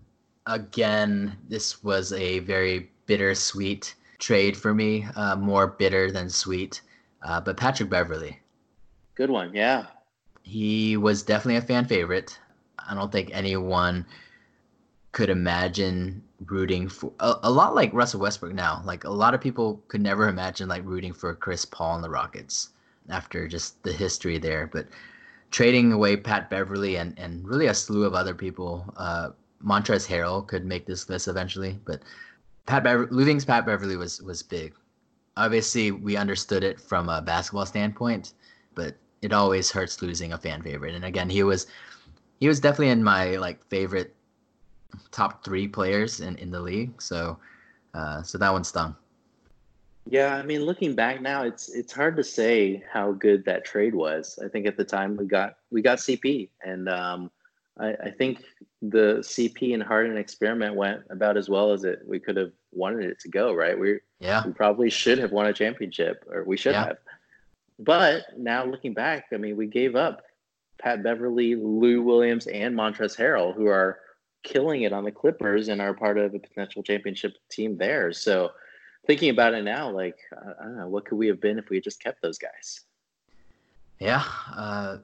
again, 0.46 1.36
this 1.48 1.82
was 1.82 2.12
a 2.12 2.40
very 2.40 2.90
bittersweet 3.06 3.94
trade 4.18 4.56
for 4.56 4.74
me, 4.74 5.06
uh, 5.16 5.36
more 5.36 5.66
bitter 5.66 6.10
than 6.10 6.28
sweet. 6.28 6.82
Uh, 7.22 7.40
but 7.40 7.56
Patrick 7.56 7.90
Beverley. 7.90 8.38
Good 9.14 9.30
one, 9.30 9.54
yeah. 9.54 9.86
He 10.42 10.96
was 10.96 11.22
definitely 11.22 11.56
a 11.56 11.62
fan 11.62 11.86
favorite. 11.86 12.38
I 12.78 12.94
don't 12.94 13.12
think 13.12 13.30
anyone 13.32 14.06
could 15.12 15.30
imagine 15.30 16.22
rooting 16.46 16.88
for 16.88 17.12
a, 17.20 17.34
a, 17.42 17.50
lot 17.50 17.74
like 17.74 17.92
Russell 17.92 18.20
Westbrook 18.20 18.54
now. 18.54 18.82
Like 18.84 19.04
a 19.04 19.10
lot 19.10 19.34
of 19.34 19.40
people 19.40 19.82
could 19.88 20.00
never 20.00 20.28
imagine 20.28 20.68
like 20.68 20.84
rooting 20.84 21.12
for 21.12 21.34
Chris 21.34 21.64
Paul 21.64 21.96
and 21.96 22.04
the 22.04 22.10
Rockets 22.10 22.70
after 23.08 23.48
just 23.48 23.82
the 23.82 23.92
history 23.92 24.38
there. 24.38 24.68
But 24.68 24.86
trading 25.50 25.92
away 25.92 26.16
Pat 26.16 26.48
Beverley 26.48 26.96
and, 26.96 27.18
and 27.18 27.46
really 27.46 27.66
a 27.66 27.74
slew 27.74 28.04
of 28.04 28.14
other 28.14 28.34
people, 28.34 28.92
uh, 28.96 29.30
Montrezl 29.64 30.08
Harrell 30.08 30.46
could 30.46 30.64
make 30.64 30.86
this 30.86 31.08
list 31.08 31.28
eventually. 31.28 31.78
But 31.84 32.02
Pat 32.66 32.84
Bever- 32.84 33.08
losing 33.10 33.40
Pat 33.40 33.66
Beverley 33.66 33.96
was 33.96 34.22
was 34.22 34.42
big. 34.42 34.74
Obviously, 35.36 35.90
we 35.90 36.16
understood 36.16 36.62
it 36.62 36.80
from 36.80 37.08
a 37.08 37.20
basketball 37.20 37.66
standpoint, 37.66 38.34
but 38.74 38.94
it 39.22 39.32
always 39.32 39.70
hurts 39.70 40.02
losing 40.02 40.32
a 40.32 40.38
fan 40.38 40.62
favorite. 40.62 40.94
And 40.94 41.04
again, 41.04 41.30
he 41.30 41.42
was 41.42 41.66
he 42.38 42.48
was 42.48 42.60
definitely 42.60 42.90
in 42.90 43.02
my 43.02 43.36
like 43.36 43.64
favorite 43.66 44.14
top 45.10 45.44
three 45.44 45.68
players 45.68 46.20
in, 46.20 46.36
in 46.36 46.50
the 46.50 46.60
league. 46.60 47.00
So 47.00 47.38
uh, 47.94 48.22
so 48.22 48.38
that 48.38 48.52
one 48.52 48.64
stung. 48.64 48.94
Yeah, 50.06 50.36
I 50.36 50.42
mean, 50.42 50.62
looking 50.62 50.94
back 50.94 51.20
now, 51.20 51.42
it's 51.42 51.68
it's 51.68 51.92
hard 51.92 52.16
to 52.16 52.24
say 52.24 52.82
how 52.90 53.12
good 53.12 53.44
that 53.44 53.64
trade 53.64 53.94
was. 53.94 54.38
I 54.44 54.48
think 54.48 54.66
at 54.66 54.76
the 54.76 54.84
time 54.84 55.16
we 55.16 55.26
got 55.26 55.56
we 55.70 55.82
got 55.82 55.98
CP, 55.98 56.48
and 56.64 56.88
um, 56.88 57.30
I, 57.78 57.94
I 57.94 58.10
think 58.10 58.42
the 58.82 59.18
CP 59.20 59.74
and 59.74 59.82
Harden 59.82 60.16
experiment 60.16 60.74
went 60.74 61.02
about 61.10 61.36
as 61.36 61.48
well 61.48 61.72
as 61.72 61.84
it 61.84 62.00
we 62.06 62.18
could 62.18 62.36
have 62.36 62.52
wanted 62.72 63.04
it 63.04 63.20
to 63.20 63.28
go. 63.28 63.52
Right? 63.52 63.78
We 63.78 64.00
yeah 64.20 64.44
we 64.44 64.52
probably 64.52 64.90
should 64.90 65.18
have 65.18 65.32
won 65.32 65.46
a 65.46 65.52
championship, 65.52 66.24
or 66.30 66.44
we 66.44 66.56
should 66.56 66.72
yeah. 66.72 66.86
have. 66.86 66.98
But 67.78 68.24
now 68.36 68.64
looking 68.64 68.94
back, 68.94 69.26
I 69.32 69.36
mean, 69.36 69.56
we 69.56 69.66
gave 69.66 69.96
up 69.96 70.22
Pat 70.78 71.02
Beverley, 71.02 71.54
Lou 71.54 72.02
Williams, 72.02 72.46
and 72.46 72.74
Montrezl 72.74 73.16
Harrell, 73.16 73.54
who 73.54 73.66
are 73.66 74.00
killing 74.42 74.82
it 74.82 74.92
on 74.92 75.04
the 75.04 75.12
Clippers 75.12 75.68
and 75.68 75.80
are 75.80 75.94
part 75.94 76.18
of 76.18 76.34
a 76.34 76.38
potential 76.38 76.82
championship 76.82 77.34
team 77.50 77.76
there. 77.76 78.12
So 78.12 78.50
thinking 79.06 79.30
about 79.30 79.54
it 79.54 79.62
now, 79.62 79.90
like 79.90 80.16
I 80.32 80.64
don't 80.64 80.76
know, 80.76 80.88
what 80.88 81.04
could 81.04 81.16
we 81.16 81.26
have 81.28 81.40
been 81.40 81.58
if 81.58 81.68
we 81.68 81.76
had 81.76 81.84
just 81.84 82.02
kept 82.02 82.22
those 82.22 82.38
guys? 82.38 82.80
Yeah. 83.98 84.24
Uh, 84.54 84.98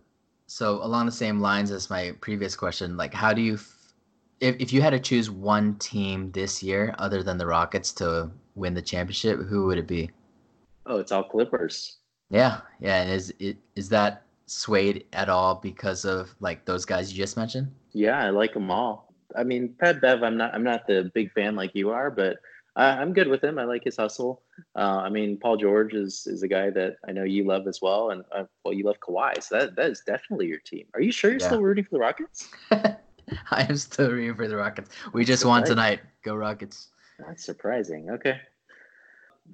so 0.46 0.83
along 0.83 1.07
the 1.07 1.12
same 1.12 1.40
lines 1.40 1.70
as 1.70 1.90
my 1.90 2.14
previous 2.20 2.57
question, 2.57 2.96
like 2.96 3.12
how 3.12 3.33
do 3.33 3.42
you, 3.42 3.55
f- 3.55 3.92
if 4.40 4.57
if 4.59 4.72
you 4.72 4.81
had 4.83 4.90
to 4.90 5.01
choose 5.01 5.31
one 5.31 5.77
team 5.77 6.31
this 6.33 6.62
year 6.62 6.94
other 6.99 7.22
than 7.22 7.38
the 7.38 7.46
Rockets 7.46 7.92
to 7.94 8.31
win 8.55 8.75
the 8.75 8.83
championship, 8.83 9.40
who 9.40 9.66
would 9.66 9.79
it 9.79 9.87
be? 9.87 10.11
Oh, 10.87 10.99
it's 10.99 11.12
all 11.12 11.25
Clippers. 11.25 11.99
Yeah, 12.31 12.61
yeah. 12.81 13.03
And 13.03 13.11
is 13.11 13.35
it 13.38 13.57
is 13.75 13.88
that 13.90 14.22
swayed 14.46 15.07
at 15.12 15.29
all 15.29 15.57
because 15.57 16.05
of 16.05 16.35
like 16.40 16.64
those 16.64 16.85
guys 16.85 17.12
you 17.12 17.18
just 17.18 17.37
mentioned? 17.37 17.72
Yeah, 17.92 18.25
I 18.25 18.31
like 18.31 18.55
them 18.55 18.70
all. 18.70 19.06
I 19.37 19.44
mean, 19.44 19.75
Pat 19.79 20.01
Bev, 20.01 20.22
I'm 20.22 20.37
not 20.37 20.55
I'm 20.55 20.64
not 20.64 20.87
the 20.87 21.11
big 21.14 21.33
fan 21.33 21.57
like 21.57 21.75
you 21.75 21.90
are, 21.90 22.11
but 22.11 22.38
I, 22.77 23.03
am 23.03 23.12
good 23.12 23.29
with 23.29 23.42
him. 23.42 23.59
I 23.59 23.64
like 23.64 23.85
his 23.85 23.96
hustle. 23.96 24.42
Uh, 24.75 25.01
I 25.05 25.09
mean, 25.09 25.38
Paul 25.38 25.57
George 25.57 25.94
is 25.94 26.27
is 26.27 26.42
a 26.42 26.49
guy 26.49 26.70
that 26.70 26.96
I 27.09 27.12
know 27.12 27.25
you 27.25 27.44
love 27.44 27.66
as 27.66 27.81
well, 27.81 28.11
and 28.11 28.25
uh, 28.33 28.44
well, 28.64 28.75
you 28.75 28.85
love 28.85 29.01
Kawhi, 29.01 29.42
so 29.42 29.59
that 29.59 29.77
that 29.77 29.90
is 29.90 30.03
definitely 30.07 30.46
your 30.46 30.61
team. 30.61 30.87
Are 30.94 31.01
you 31.01 31.12
sure 31.12 31.31
you're 31.31 31.40
yeah. 31.40 31.46
still 31.46 31.62
rooting 31.62 31.85
for 31.85 31.90
the 31.90 32.01
Rockets? 32.01 32.49
I 32.70 33.62
am 33.68 33.77
still 33.77 34.11
rooting 34.11 34.35
for 34.35 34.46
the 34.49 34.57
Rockets. 34.57 34.90
We 35.12 35.25
just 35.25 35.44
won 35.44 35.64
tonight. 35.64 36.01
Go 36.22 36.35
Rockets! 36.35 36.88
That's 37.18 37.44
surprising. 37.44 38.11
Okay. 38.11 38.40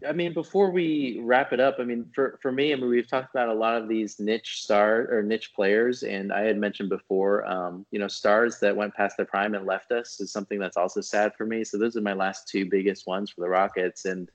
I 0.09 0.13
mean, 0.13 0.33
before 0.33 0.71
we 0.71 1.21
wrap 1.23 1.53
it 1.53 1.61
up, 1.61 1.77
I 1.79 1.85
mean, 1.85 2.07
for, 2.15 2.39
for 2.43 2.51
me, 2.51 2.73
I 2.73 2.77
mean, 2.77 2.89
we've 2.89 3.09
talked 3.09 3.35
about 3.35 3.49
a 3.49 3.55
lot 3.55 3.81
of 3.81 3.89
these 3.89 4.19
niche 4.19 4.63
star 4.63 5.09
or 5.11 5.23
niche 5.23 5.53
players, 5.55 6.03
and 6.03 6.33
I 6.33 6.41
had 6.43 6.59
mentioned 6.59 6.89
before, 6.89 7.47
um, 7.47 7.87
you 7.91 7.99
know, 7.99 8.09
stars 8.09 8.59
that 8.61 8.77
went 8.77 8.95
past 8.95 9.17
their 9.17 9.27
prime 9.27 9.55
and 9.55 9.67
left 9.67 9.93
us 9.93 10.21
is 10.21 10.33
something 10.33 10.59
that's 10.59 10.77
also 10.77 11.01
sad 11.01 11.35
for 11.37 11.47
me. 11.47 11.65
So 11.65 11.79
those 11.79 11.97
are 11.97 12.01
my 12.01 12.15
last 12.15 12.49
two 12.49 12.69
biggest 12.69 13.07
ones 13.07 13.31
for 13.31 13.41
the 13.43 13.49
Rockets, 13.49 14.05
and 14.05 14.31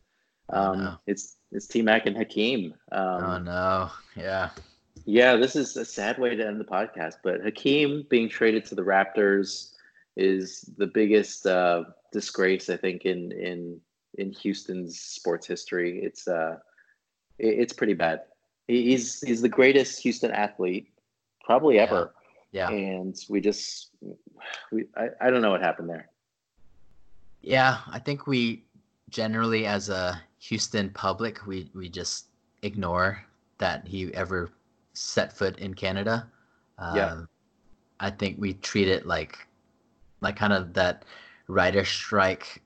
um, 0.49 0.67
oh, 0.67 0.73
no. 0.75 0.97
it's 1.07 1.35
it's 1.51 1.67
T 1.67 1.81
Mac 1.81 2.05
and 2.05 2.15
Hakeem. 2.15 2.73
Um, 2.91 3.23
oh 3.23 3.37
no, 3.39 3.91
yeah, 4.15 4.49
yeah. 5.05 5.35
This 5.35 5.55
is 5.55 5.75
a 5.75 5.85
sad 5.85 6.17
way 6.17 6.35
to 6.35 6.47
end 6.47 6.59
the 6.59 6.65
podcast, 6.65 7.15
but 7.23 7.41
Hakeem 7.41 8.05
being 8.09 8.29
traded 8.29 8.65
to 8.65 8.75
the 8.75 8.83
Raptors 8.83 9.73
is 10.15 10.61
the 10.77 10.87
biggest 10.87 11.45
uh, 11.45 11.83
disgrace 12.11 12.69
I 12.69 12.77
think 12.77 13.05
in 13.05 13.31
in 13.31 13.81
in 14.17 14.31
Houston's 14.31 14.99
sports 14.99 15.47
history. 15.47 15.99
It's 16.03 16.27
uh, 16.27 16.57
it, 17.39 17.59
it's 17.59 17.73
pretty 17.73 17.93
bad. 17.93 18.21
He's 18.67 19.21
he's 19.21 19.41
the 19.41 19.49
greatest 19.49 20.01
Houston 20.01 20.31
athlete 20.31 20.89
probably 21.43 21.79
ever. 21.79 22.13
Yeah. 22.51 22.69
yeah. 22.69 22.75
And 22.75 23.15
we 23.29 23.41
just 23.41 23.91
we 24.71 24.85
I, 24.95 25.09
I 25.21 25.29
don't 25.29 25.41
know 25.41 25.51
what 25.51 25.61
happened 25.61 25.89
there. 25.89 26.09
Yeah, 27.41 27.79
I 27.89 27.99
think 27.99 28.27
we 28.27 28.65
generally 29.09 29.65
as 29.65 29.89
a 29.89 30.21
Houston 30.39 30.89
public 30.89 31.45
we 31.47 31.69
we 31.73 31.89
just 31.89 32.27
ignore 32.61 33.23
that 33.59 33.87
he 33.87 34.13
ever 34.13 34.51
set 34.93 35.31
foot 35.31 35.57
in 35.59 35.73
Canada. 35.73 36.29
yeah. 36.79 37.11
Um, 37.11 37.29
I 37.99 38.11
think 38.11 38.37
we 38.39 38.53
treat 38.53 38.87
it 38.87 39.05
like 39.05 39.47
like 40.21 40.35
kind 40.35 40.53
of 40.53 40.73
that 40.73 41.05
writer 41.47 41.85
strike 41.85 42.61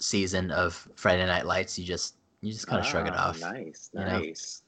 season 0.00 0.50
of 0.50 0.88
Friday 0.94 1.26
Night 1.26 1.46
Lights, 1.46 1.78
you 1.78 1.84
just 1.84 2.14
you 2.40 2.52
just 2.52 2.66
kind 2.66 2.80
of 2.80 2.86
shrug 2.86 3.06
it 3.06 3.14
ah, 3.14 3.28
off. 3.28 3.40
Nice, 3.40 3.90
nice. 3.92 4.62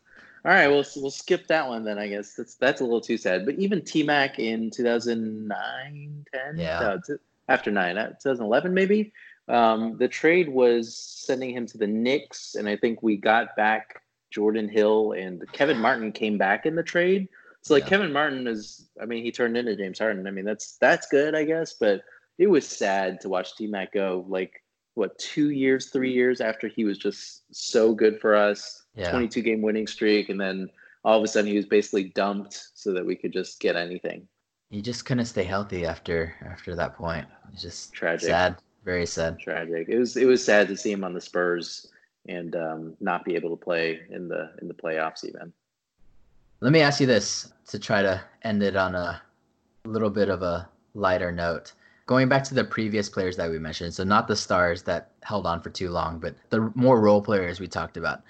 Know? 0.44 0.50
All 0.50 0.56
right, 0.56 0.68
we'll 0.68 0.84
we'll 0.96 1.10
skip 1.10 1.46
that 1.46 1.68
one 1.68 1.84
then. 1.84 1.98
I 1.98 2.08
guess 2.08 2.34
that's 2.34 2.54
that's 2.56 2.80
a 2.80 2.84
little 2.84 3.00
too 3.00 3.16
sad. 3.16 3.46
But 3.46 3.56
even 3.56 3.82
T 3.82 4.02
Mac 4.02 4.38
in 4.38 4.70
2009, 4.70 6.26
10, 6.32 6.58
yeah, 6.58 6.98
no, 7.08 7.16
after 7.48 7.70
nine, 7.70 7.96
uh, 7.96 8.08
2011 8.08 8.74
maybe. 8.74 9.12
Um, 9.48 9.96
the 9.98 10.08
trade 10.08 10.48
was 10.48 10.96
sending 10.96 11.50
him 11.50 11.66
to 11.66 11.78
the 11.78 11.86
Knicks, 11.86 12.54
and 12.54 12.68
I 12.68 12.76
think 12.76 13.02
we 13.02 13.16
got 13.16 13.56
back 13.56 14.02
Jordan 14.30 14.68
Hill 14.68 15.12
and 15.12 15.44
Kevin 15.52 15.78
Martin 15.78 16.10
came 16.12 16.38
back 16.38 16.66
in 16.66 16.74
the 16.74 16.82
trade. 16.82 17.28
So 17.60 17.74
like 17.74 17.84
yeah. 17.84 17.90
Kevin 17.90 18.12
Martin 18.12 18.46
is, 18.48 18.88
I 19.00 19.06
mean, 19.06 19.22
he 19.22 19.30
turned 19.30 19.56
into 19.56 19.76
James 19.76 19.98
Harden. 19.98 20.26
I 20.26 20.32
mean, 20.32 20.44
that's 20.44 20.76
that's 20.78 21.06
good, 21.08 21.36
I 21.36 21.44
guess. 21.44 21.74
But 21.74 22.02
it 22.38 22.48
was 22.48 22.66
sad 22.66 23.20
to 23.20 23.28
watch 23.28 23.56
T 23.56 23.68
Mac 23.68 23.92
go. 23.92 24.24
Like 24.28 24.61
what 24.94 25.18
two 25.18 25.50
years, 25.50 25.86
three 25.90 26.12
years 26.12 26.40
after 26.40 26.68
he 26.68 26.84
was 26.84 26.98
just 26.98 27.42
so 27.50 27.94
good 27.94 28.20
for 28.20 28.34
us, 28.34 28.84
yeah. 28.94 29.10
22 29.10 29.42
game 29.42 29.62
winning 29.62 29.86
streak, 29.86 30.28
and 30.28 30.40
then 30.40 30.68
all 31.04 31.18
of 31.18 31.24
a 31.24 31.26
sudden 31.26 31.50
he 31.50 31.56
was 31.56 31.66
basically 31.66 32.04
dumped 32.04 32.68
so 32.74 32.92
that 32.92 33.04
we 33.04 33.16
could 33.16 33.32
just 33.32 33.60
get 33.60 33.76
anything. 33.76 34.26
He 34.70 34.80
just 34.80 35.04
couldn't 35.04 35.26
stay 35.26 35.44
healthy 35.44 35.84
after 35.84 36.34
after 36.44 36.74
that 36.76 36.96
point. 36.96 37.26
It's 37.52 37.62
just 37.62 37.92
tragic, 37.92 38.28
sad, 38.28 38.56
very 38.84 39.06
sad, 39.06 39.38
tragic. 39.38 39.88
It 39.88 39.98
was 39.98 40.16
it 40.16 40.26
was 40.26 40.44
sad 40.44 40.68
to 40.68 40.76
see 40.76 40.92
him 40.92 41.04
on 41.04 41.12
the 41.12 41.20
Spurs 41.20 41.90
and 42.28 42.54
um, 42.56 42.96
not 43.00 43.24
be 43.24 43.34
able 43.34 43.50
to 43.50 43.62
play 43.62 44.00
in 44.10 44.28
the 44.28 44.52
in 44.62 44.68
the 44.68 44.74
playoffs 44.74 45.24
even. 45.24 45.52
Let 46.60 46.72
me 46.72 46.80
ask 46.80 47.00
you 47.00 47.06
this 47.06 47.52
to 47.68 47.78
try 47.78 48.02
to 48.02 48.22
end 48.42 48.62
it 48.62 48.76
on 48.76 48.94
a 48.94 49.20
little 49.84 50.10
bit 50.10 50.28
of 50.28 50.42
a 50.42 50.68
lighter 50.94 51.32
note 51.32 51.72
going 52.06 52.28
back 52.28 52.44
to 52.44 52.54
the 52.54 52.64
previous 52.64 53.08
players 53.08 53.36
that 53.36 53.50
we 53.50 53.58
mentioned, 53.58 53.94
so 53.94 54.04
not 54.04 54.28
the 54.28 54.36
stars 54.36 54.82
that 54.84 55.12
held 55.22 55.46
on 55.46 55.60
for 55.60 55.70
too 55.70 55.90
long, 55.90 56.18
but 56.18 56.34
the 56.50 56.72
more 56.74 57.00
role 57.00 57.22
players 57.22 57.60
we 57.60 57.68
talked 57.68 57.96
about. 57.96 58.22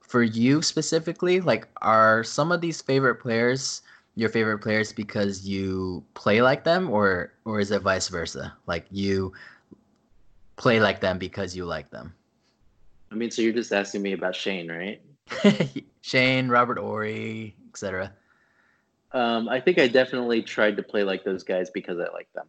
For 0.00 0.22
you 0.22 0.62
specifically, 0.62 1.40
like, 1.40 1.68
are 1.82 2.24
some 2.24 2.50
of 2.50 2.60
these 2.60 2.80
favorite 2.80 3.16
players 3.16 3.82
your 4.18 4.28
favorite 4.28 4.58
players 4.58 4.92
because 4.92 5.46
you 5.46 6.04
play 6.14 6.42
like 6.42 6.64
them, 6.64 6.90
or 6.90 7.32
or 7.44 7.60
is 7.60 7.70
it 7.70 7.82
vice 7.82 8.08
versa? 8.08 8.52
Like 8.66 8.84
you 8.90 9.32
play 10.56 10.80
like 10.80 11.00
them 11.00 11.18
because 11.18 11.54
you 11.54 11.64
like 11.64 11.88
them. 11.90 12.12
I 13.12 13.14
mean, 13.14 13.30
so 13.30 13.42
you're 13.42 13.52
just 13.52 13.72
asking 13.72 14.02
me 14.02 14.14
about 14.14 14.34
Shane, 14.34 14.68
right? 14.68 15.00
Shane, 16.00 16.48
Robert 16.48 16.78
Horry, 16.78 17.54
etc. 17.70 18.12
Um, 19.12 19.48
I 19.48 19.60
think 19.60 19.78
I 19.78 19.86
definitely 19.86 20.42
tried 20.42 20.76
to 20.78 20.82
play 20.82 21.04
like 21.04 21.22
those 21.22 21.44
guys 21.44 21.70
because 21.70 22.00
I 22.00 22.12
like 22.12 22.30
them. 22.34 22.48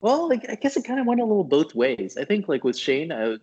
Well, 0.00 0.28
like 0.28 0.48
I 0.48 0.54
guess 0.54 0.76
it 0.76 0.84
kind 0.84 1.00
of 1.00 1.06
went 1.06 1.20
a 1.20 1.24
little 1.24 1.44
both 1.44 1.74
ways. 1.74 2.16
I 2.16 2.24
think 2.24 2.48
like 2.48 2.64
with 2.64 2.78
Shane, 2.78 3.10
I, 3.10 3.36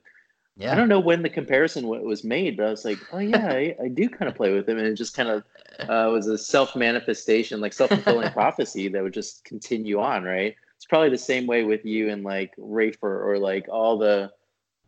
yeah. 0.57 0.71
I 0.71 0.75
don't 0.75 0.87
know 0.87 1.01
when 1.01 1.21
the 1.21 1.29
comparison 1.29 1.87
was 1.87 2.23
made, 2.23 2.55
but 2.55 2.67
I 2.67 2.69
was 2.69 2.85
like, 2.85 2.99
oh 3.11 3.19
yeah, 3.19 3.47
I, 3.49 3.75
I 3.83 3.87
do 3.89 4.07
kind 4.07 4.29
of 4.29 4.35
play 4.35 4.53
with 4.53 4.67
him, 4.67 4.77
and 4.77 4.87
it 4.87 4.93
just 4.93 5.15
kind 5.15 5.29
of 5.29 5.43
uh, 5.81 6.09
was 6.11 6.27
a 6.27 6.37
self 6.37 6.75
manifestation, 6.75 7.59
like 7.59 7.73
self 7.73 7.89
fulfilling 7.89 8.31
prophecy 8.33 8.87
that 8.87 9.03
would 9.03 9.13
just 9.13 9.43
continue 9.43 9.99
on, 9.99 10.23
right? 10.23 10.55
It's 10.77 10.85
probably 10.85 11.09
the 11.09 11.17
same 11.17 11.45
way 11.45 11.63
with 11.63 11.85
you 11.85 12.09
and 12.09 12.23
like 12.23 12.55
Rafer 12.57 13.03
or 13.03 13.37
like 13.37 13.67
all 13.69 13.97
the 13.97 14.31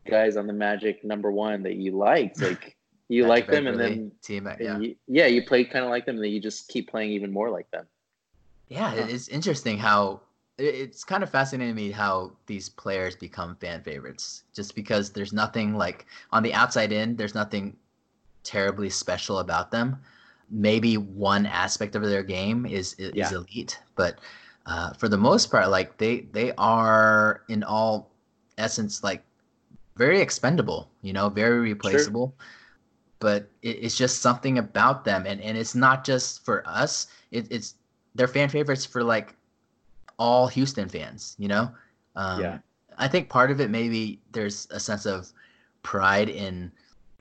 guys 0.06 0.36
on 0.36 0.46
the 0.46 0.52
Magic 0.54 1.04
number 1.04 1.30
one 1.30 1.62
that 1.64 1.74
you 1.74 1.92
liked, 1.92 2.40
like. 2.40 2.74
You 3.10 3.26
like 3.26 3.46
them, 3.46 3.66
and 3.66 3.80
then 3.80 4.12
team, 4.20 4.46
yeah, 4.60 4.78
you, 4.78 4.94
yeah, 5.06 5.24
you 5.24 5.42
play 5.42 5.64
kind 5.64 5.82
of 5.82 5.90
like 5.90 6.04
them, 6.04 6.16
and 6.16 6.24
then 6.24 6.30
you 6.30 6.40
just 6.40 6.68
keep 6.68 6.90
playing 6.90 7.10
even 7.12 7.32
more 7.32 7.48
like 7.48 7.70
them. 7.70 7.86
Yeah, 8.68 8.92
it's 8.92 9.28
interesting 9.28 9.78
how 9.78 10.20
it's 10.58 11.04
kind 11.04 11.22
of 11.22 11.30
fascinating 11.30 11.74
to 11.74 11.80
me 11.80 11.90
how 11.90 12.32
these 12.46 12.68
players 12.68 13.14
become 13.14 13.56
fan 13.56 13.82
favorites 13.82 14.44
just 14.52 14.74
because 14.74 15.10
there's 15.10 15.32
nothing 15.32 15.74
like 15.74 16.06
on 16.32 16.42
the 16.42 16.52
outside 16.52 16.92
in 16.92 17.16
there's 17.16 17.34
nothing 17.34 17.76
terribly 18.42 18.90
special 18.90 19.38
about 19.38 19.70
them 19.70 19.96
maybe 20.50 20.96
one 20.96 21.46
aspect 21.46 21.94
of 21.94 22.02
their 22.02 22.22
game 22.22 22.66
is 22.66 22.94
is, 22.94 23.12
yeah. 23.14 23.30
elite 23.30 23.78
but 23.94 24.18
uh, 24.68 24.92
for 24.92 25.08
the 25.08 25.16
most 25.16 25.50
part, 25.50 25.70
like 25.70 25.96
they 25.96 26.20
they 26.32 26.52
are 26.58 27.42
in 27.48 27.64
all 27.64 28.10
essence 28.58 29.02
like 29.02 29.22
very 29.96 30.20
expendable, 30.20 30.90
you 31.00 31.12
know, 31.14 31.30
very 31.30 31.58
replaceable. 31.58 32.34
Sure. 32.38 32.46
But 33.18 33.50
it, 33.62 33.78
it's 33.82 33.96
just 33.96 34.20
something 34.20 34.58
about 34.58 35.04
them, 35.04 35.24
and 35.26 35.40
and 35.40 35.56
it's 35.56 35.74
not 35.74 36.04
just 36.04 36.44
for 36.44 36.62
us. 36.68 37.06
It, 37.30 37.46
it's 37.50 37.76
they're 38.14 38.28
fan 38.28 38.50
favorites 38.50 38.84
for 38.84 39.02
like 39.02 39.34
all 40.18 40.46
Houston 40.48 40.88
fans, 40.88 41.36
you 41.38 41.48
know. 41.48 41.70
Um, 42.16 42.40
yeah. 42.40 42.58
I 42.96 43.08
think 43.08 43.28
part 43.28 43.50
of 43.50 43.60
it 43.60 43.70
maybe 43.70 44.20
there's 44.32 44.66
a 44.70 44.80
sense 44.80 45.06
of 45.06 45.32
pride 45.82 46.28
in 46.28 46.72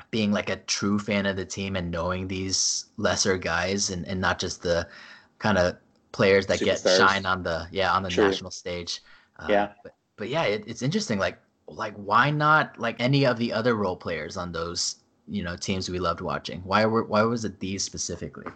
being 0.09 0.31
like 0.31 0.49
a 0.49 0.55
true 0.55 0.97
fan 0.97 1.25
of 1.25 1.35
the 1.35 1.45
team 1.45 1.75
and 1.75 1.91
knowing 1.91 2.27
these 2.27 2.85
lesser 2.97 3.37
guys 3.37 3.89
and, 3.89 4.07
and 4.07 4.19
not 4.19 4.39
just 4.39 4.63
the 4.63 4.87
kind 5.39 5.57
of 5.57 5.75
players 6.11 6.47
that 6.47 6.59
Superstars. 6.59 6.83
get 6.83 6.97
shine 6.97 7.25
on 7.25 7.43
the 7.43 7.67
yeah 7.71 7.93
on 7.93 8.03
the 8.03 8.09
True. 8.09 8.25
national 8.25 8.51
stage. 8.51 9.01
Uh, 9.37 9.47
yeah, 9.49 9.71
but, 9.83 9.93
but 10.15 10.29
yeah, 10.29 10.43
it, 10.43 10.63
it's 10.65 10.81
interesting. 10.81 11.19
Like 11.19 11.37
like 11.67 11.93
why 11.95 12.31
not 12.31 12.79
like 12.79 12.95
any 12.99 13.25
of 13.25 13.37
the 13.37 13.53
other 13.53 13.75
role 13.75 13.95
players 13.95 14.37
on 14.37 14.51
those 14.51 14.95
you 15.27 15.43
know 15.43 15.55
teams 15.55 15.89
we 15.89 15.99
loved 15.99 16.21
watching? 16.21 16.61
Why 16.61 16.85
were 16.85 17.03
why 17.03 17.21
was 17.23 17.45
it 17.45 17.59
these 17.59 17.83
specifically? 17.83 18.51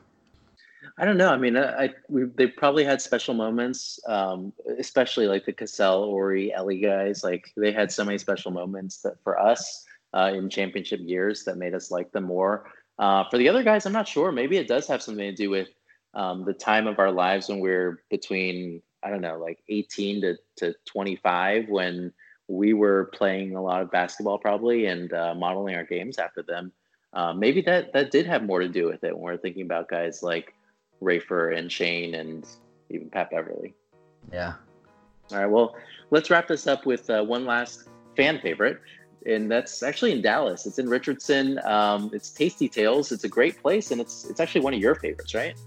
I 0.97 1.05
don't 1.05 1.17
know. 1.17 1.29
I 1.29 1.37
mean, 1.37 1.57
I, 1.57 1.85
I 1.85 1.89
we, 2.09 2.25
they 2.35 2.47
probably 2.47 2.83
had 2.83 3.01
special 3.01 3.33
moments, 3.33 3.99
um, 4.07 4.53
especially 4.77 5.27
like 5.27 5.45
the 5.45 5.53
Cassell, 5.53 6.05
Horry, 6.05 6.53
Elie 6.53 6.79
guys. 6.79 7.23
Like 7.23 7.51
they 7.57 7.71
had 7.71 7.91
so 7.91 8.03
many 8.03 8.17
special 8.17 8.51
moments 8.51 8.97
that 9.01 9.21
for 9.23 9.39
us 9.39 9.85
uh, 10.13 10.31
in 10.33 10.49
championship 10.49 10.99
years 11.03 11.43
that 11.45 11.57
made 11.57 11.73
us 11.73 11.91
like 11.91 12.11
them 12.11 12.25
more. 12.25 12.71
Uh, 12.99 13.23
for 13.29 13.37
the 13.37 13.49
other 13.49 13.63
guys, 13.63 13.85
I'm 13.85 13.93
not 13.93 14.07
sure. 14.07 14.31
Maybe 14.31 14.57
it 14.57 14.67
does 14.67 14.87
have 14.87 15.01
something 15.01 15.25
to 15.25 15.35
do 15.35 15.49
with 15.49 15.69
um, 16.13 16.45
the 16.45 16.53
time 16.53 16.87
of 16.87 16.99
our 16.99 17.11
lives 17.11 17.49
when 17.49 17.59
we're 17.59 18.03
between, 18.09 18.81
I 19.01 19.09
don't 19.09 19.21
know, 19.21 19.39
like 19.39 19.63
18 19.69 20.21
to, 20.21 20.37
to 20.57 20.75
25, 20.85 21.69
when 21.69 22.13
we 22.47 22.73
were 22.73 23.09
playing 23.13 23.55
a 23.55 23.61
lot 23.61 23.81
of 23.81 23.89
basketball 23.91 24.37
probably 24.37 24.85
and 24.87 25.13
uh, 25.13 25.33
modeling 25.33 25.75
our 25.75 25.85
games 25.85 26.19
after 26.19 26.43
them. 26.43 26.71
Uh, 27.13 27.33
maybe 27.33 27.61
that 27.61 27.91
that 27.93 28.11
did 28.11 28.25
have 28.25 28.43
more 28.43 28.59
to 28.59 28.69
do 28.69 28.85
with 28.85 29.03
it 29.03 29.13
when 29.13 29.23
we're 29.23 29.37
thinking 29.37 29.63
about 29.63 29.89
guys 29.89 30.23
like 30.23 30.53
Rafer 31.01 31.57
and 31.57 31.71
Shane 31.71 32.15
and 32.15 32.47
even 32.89 33.09
Pat 33.09 33.31
Beverley. 33.31 33.73
Yeah. 34.31 34.53
All 35.31 35.37
right. 35.37 35.45
Well, 35.45 35.75
let's 36.09 36.29
wrap 36.29 36.47
this 36.47 36.67
up 36.67 36.85
with 36.85 37.09
uh, 37.09 37.23
one 37.23 37.45
last 37.45 37.87
fan 38.15 38.39
favorite 38.41 38.81
and 39.25 39.51
that's 39.51 39.83
actually 39.83 40.11
in 40.11 40.21
Dallas. 40.21 40.65
It's 40.65 40.79
in 40.79 40.89
Richardson. 40.89 41.59
Um, 41.65 42.09
it's 42.13 42.29
Tasty 42.29 42.67
Tales. 42.67 43.11
It's 43.11 43.23
a 43.23 43.29
great 43.29 43.61
place, 43.61 43.91
and 43.91 44.01
it's 44.01 44.25
it's 44.25 44.39
actually 44.39 44.61
one 44.61 44.73
of 44.73 44.79
your 44.79 44.95
favorites, 44.95 45.33
right? 45.33 45.57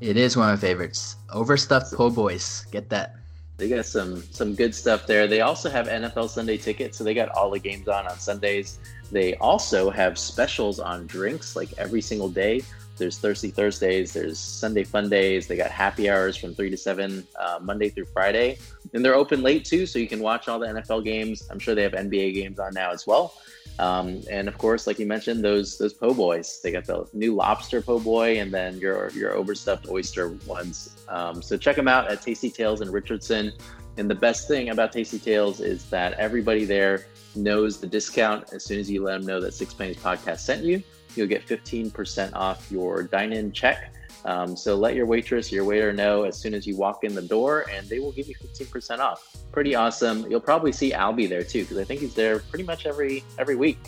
It 0.00 0.16
is 0.16 0.36
one 0.36 0.48
of 0.48 0.58
my 0.58 0.60
favorites. 0.60 1.16
Overstuffed 1.32 1.94
po' 1.94 2.10
boys. 2.10 2.66
Get 2.70 2.88
that. 2.90 3.16
They 3.56 3.68
got 3.68 3.86
some 3.86 4.22
some 4.30 4.54
good 4.54 4.74
stuff 4.74 5.06
there. 5.06 5.26
They 5.26 5.40
also 5.40 5.70
have 5.70 5.86
NFL 5.88 6.28
Sunday 6.28 6.56
tickets, 6.56 6.98
so 6.98 7.04
they 7.04 7.14
got 7.14 7.28
all 7.30 7.50
the 7.50 7.58
games 7.58 7.88
on 7.88 8.06
on 8.06 8.18
Sundays. 8.18 8.78
They 9.10 9.34
also 9.36 9.90
have 9.90 10.18
specials 10.18 10.80
on 10.80 11.06
drinks 11.06 11.56
like 11.56 11.72
every 11.78 12.00
single 12.00 12.28
day. 12.28 12.62
There's 12.96 13.18
Thirsty 13.18 13.50
Thursdays, 13.50 14.12
there's 14.12 14.38
Sunday 14.38 14.84
Fun 14.84 15.08
Days. 15.08 15.46
They 15.46 15.56
got 15.56 15.70
happy 15.70 16.08
hours 16.08 16.36
from 16.36 16.54
3 16.54 16.70
to 16.70 16.76
7 16.76 17.26
uh, 17.38 17.58
Monday 17.60 17.88
through 17.88 18.06
Friday. 18.06 18.58
And 18.92 19.04
they're 19.04 19.14
open 19.14 19.42
late 19.42 19.64
too, 19.64 19.86
so 19.86 19.98
you 19.98 20.06
can 20.06 20.20
watch 20.20 20.48
all 20.48 20.58
the 20.58 20.66
NFL 20.66 21.04
games. 21.04 21.48
I'm 21.50 21.58
sure 21.58 21.74
they 21.74 21.82
have 21.82 21.92
NBA 21.92 22.34
games 22.34 22.58
on 22.58 22.72
now 22.74 22.92
as 22.92 23.06
well. 23.06 23.34
Um, 23.78 24.22
and 24.30 24.46
of 24.46 24.56
course, 24.58 24.86
like 24.86 24.98
you 24.98 25.06
mentioned, 25.06 25.42
those 25.42 25.78
those 25.78 25.92
po' 25.92 26.14
boys. 26.14 26.60
They 26.62 26.70
got 26.70 26.84
the 26.84 27.08
new 27.12 27.34
lobster 27.34 27.82
po' 27.82 27.98
boy, 27.98 28.38
and 28.38 28.54
then 28.54 28.78
your 28.78 29.10
your 29.10 29.32
overstuffed 29.32 29.88
oyster 29.88 30.28
ones. 30.46 30.96
Um, 31.08 31.42
so 31.42 31.56
check 31.56 31.74
them 31.74 31.88
out 31.88 32.08
at 32.10 32.22
Tasty 32.22 32.50
Tales 32.50 32.80
in 32.80 32.90
Richardson. 32.92 33.52
And 33.96 34.10
the 34.10 34.14
best 34.14 34.48
thing 34.48 34.70
about 34.70 34.92
Tasty 34.92 35.18
Tales 35.18 35.60
is 35.60 35.88
that 35.90 36.14
everybody 36.14 36.64
there 36.64 37.06
knows 37.36 37.80
the 37.80 37.86
discount 37.86 38.52
as 38.52 38.64
soon 38.64 38.78
as 38.78 38.90
you 38.90 39.02
let 39.02 39.18
them 39.18 39.26
know 39.26 39.40
that 39.40 39.54
Six 39.54 39.74
Pennies 39.74 39.96
Podcast 39.96 40.40
sent 40.40 40.64
you 40.64 40.82
you'll 41.16 41.28
get 41.28 41.46
15% 41.46 42.34
off 42.34 42.70
your 42.70 43.02
dine 43.02 43.32
in 43.32 43.52
check. 43.52 43.92
Um, 44.24 44.56
so 44.56 44.74
let 44.74 44.94
your 44.94 45.04
waitress, 45.04 45.52
your 45.52 45.64
waiter 45.64 45.92
know 45.92 46.24
as 46.24 46.38
soon 46.38 46.54
as 46.54 46.66
you 46.66 46.76
walk 46.76 47.04
in 47.04 47.14
the 47.14 47.22
door, 47.22 47.66
and 47.70 47.86
they 47.88 47.98
will 47.98 48.12
give 48.12 48.26
you 48.26 48.34
15% 48.34 48.98
off. 48.98 49.36
Pretty 49.52 49.74
awesome. 49.74 50.28
You'll 50.30 50.40
probably 50.40 50.72
see 50.72 50.92
Albie 50.92 51.28
there 51.28 51.42
too, 51.42 51.62
because 51.62 51.76
I 51.76 51.84
think 51.84 52.00
he's 52.00 52.14
there 52.14 52.38
pretty 52.38 52.64
much 52.64 52.86
every 52.86 53.22
every 53.38 53.56
week. 53.56 53.78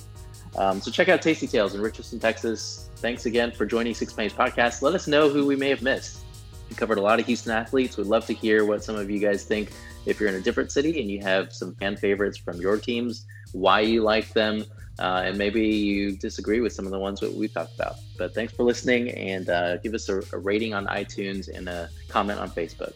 Um, 0.56 0.80
so 0.80 0.90
check 0.90 1.08
out 1.08 1.22
Tasty 1.22 1.46
Tales 1.46 1.74
in 1.74 1.80
Richardson, 1.80 2.18
Texas. 2.18 2.90
Thanks 2.96 3.26
again 3.26 3.52
for 3.52 3.66
joining 3.66 3.94
Six 3.94 4.12
Pennies 4.12 4.32
Podcast. 4.32 4.82
Let 4.82 4.94
us 4.94 5.06
know 5.06 5.28
who 5.28 5.46
we 5.46 5.56
may 5.56 5.68
have 5.70 5.82
missed. 5.82 6.24
We 6.68 6.76
covered 6.76 6.98
a 6.98 7.02
lot 7.02 7.20
of 7.20 7.26
Houston 7.26 7.52
athletes. 7.52 7.96
We'd 7.96 8.06
love 8.06 8.26
to 8.26 8.32
hear 8.32 8.64
what 8.64 8.82
some 8.82 8.96
of 8.96 9.10
you 9.10 9.18
guys 9.18 9.44
think. 9.44 9.70
If 10.06 10.20
you're 10.20 10.28
in 10.28 10.36
a 10.36 10.40
different 10.40 10.70
city 10.70 11.00
and 11.00 11.10
you 11.10 11.20
have 11.20 11.52
some 11.52 11.74
fan 11.74 11.96
favorites 11.96 12.38
from 12.38 12.60
your 12.60 12.78
teams, 12.78 13.26
why 13.52 13.80
you 13.80 14.02
like 14.02 14.32
them, 14.32 14.64
uh, 14.98 15.22
and 15.24 15.36
maybe 15.36 15.66
you 15.66 16.12
disagree 16.12 16.60
with 16.60 16.72
some 16.72 16.86
of 16.86 16.92
the 16.92 16.98
ones 16.98 17.20
that 17.20 17.32
we 17.32 17.48
talked 17.48 17.74
about. 17.74 17.96
But 18.16 18.34
thanks 18.34 18.52
for 18.52 18.64
listening 18.64 19.10
and 19.10 19.48
uh, 19.48 19.76
give 19.78 19.94
us 19.94 20.08
a, 20.08 20.22
a 20.32 20.38
rating 20.38 20.74
on 20.74 20.86
iTunes 20.86 21.48
and 21.48 21.68
a 21.68 21.90
comment 22.08 22.40
on 22.40 22.50
Facebook. 22.50 22.94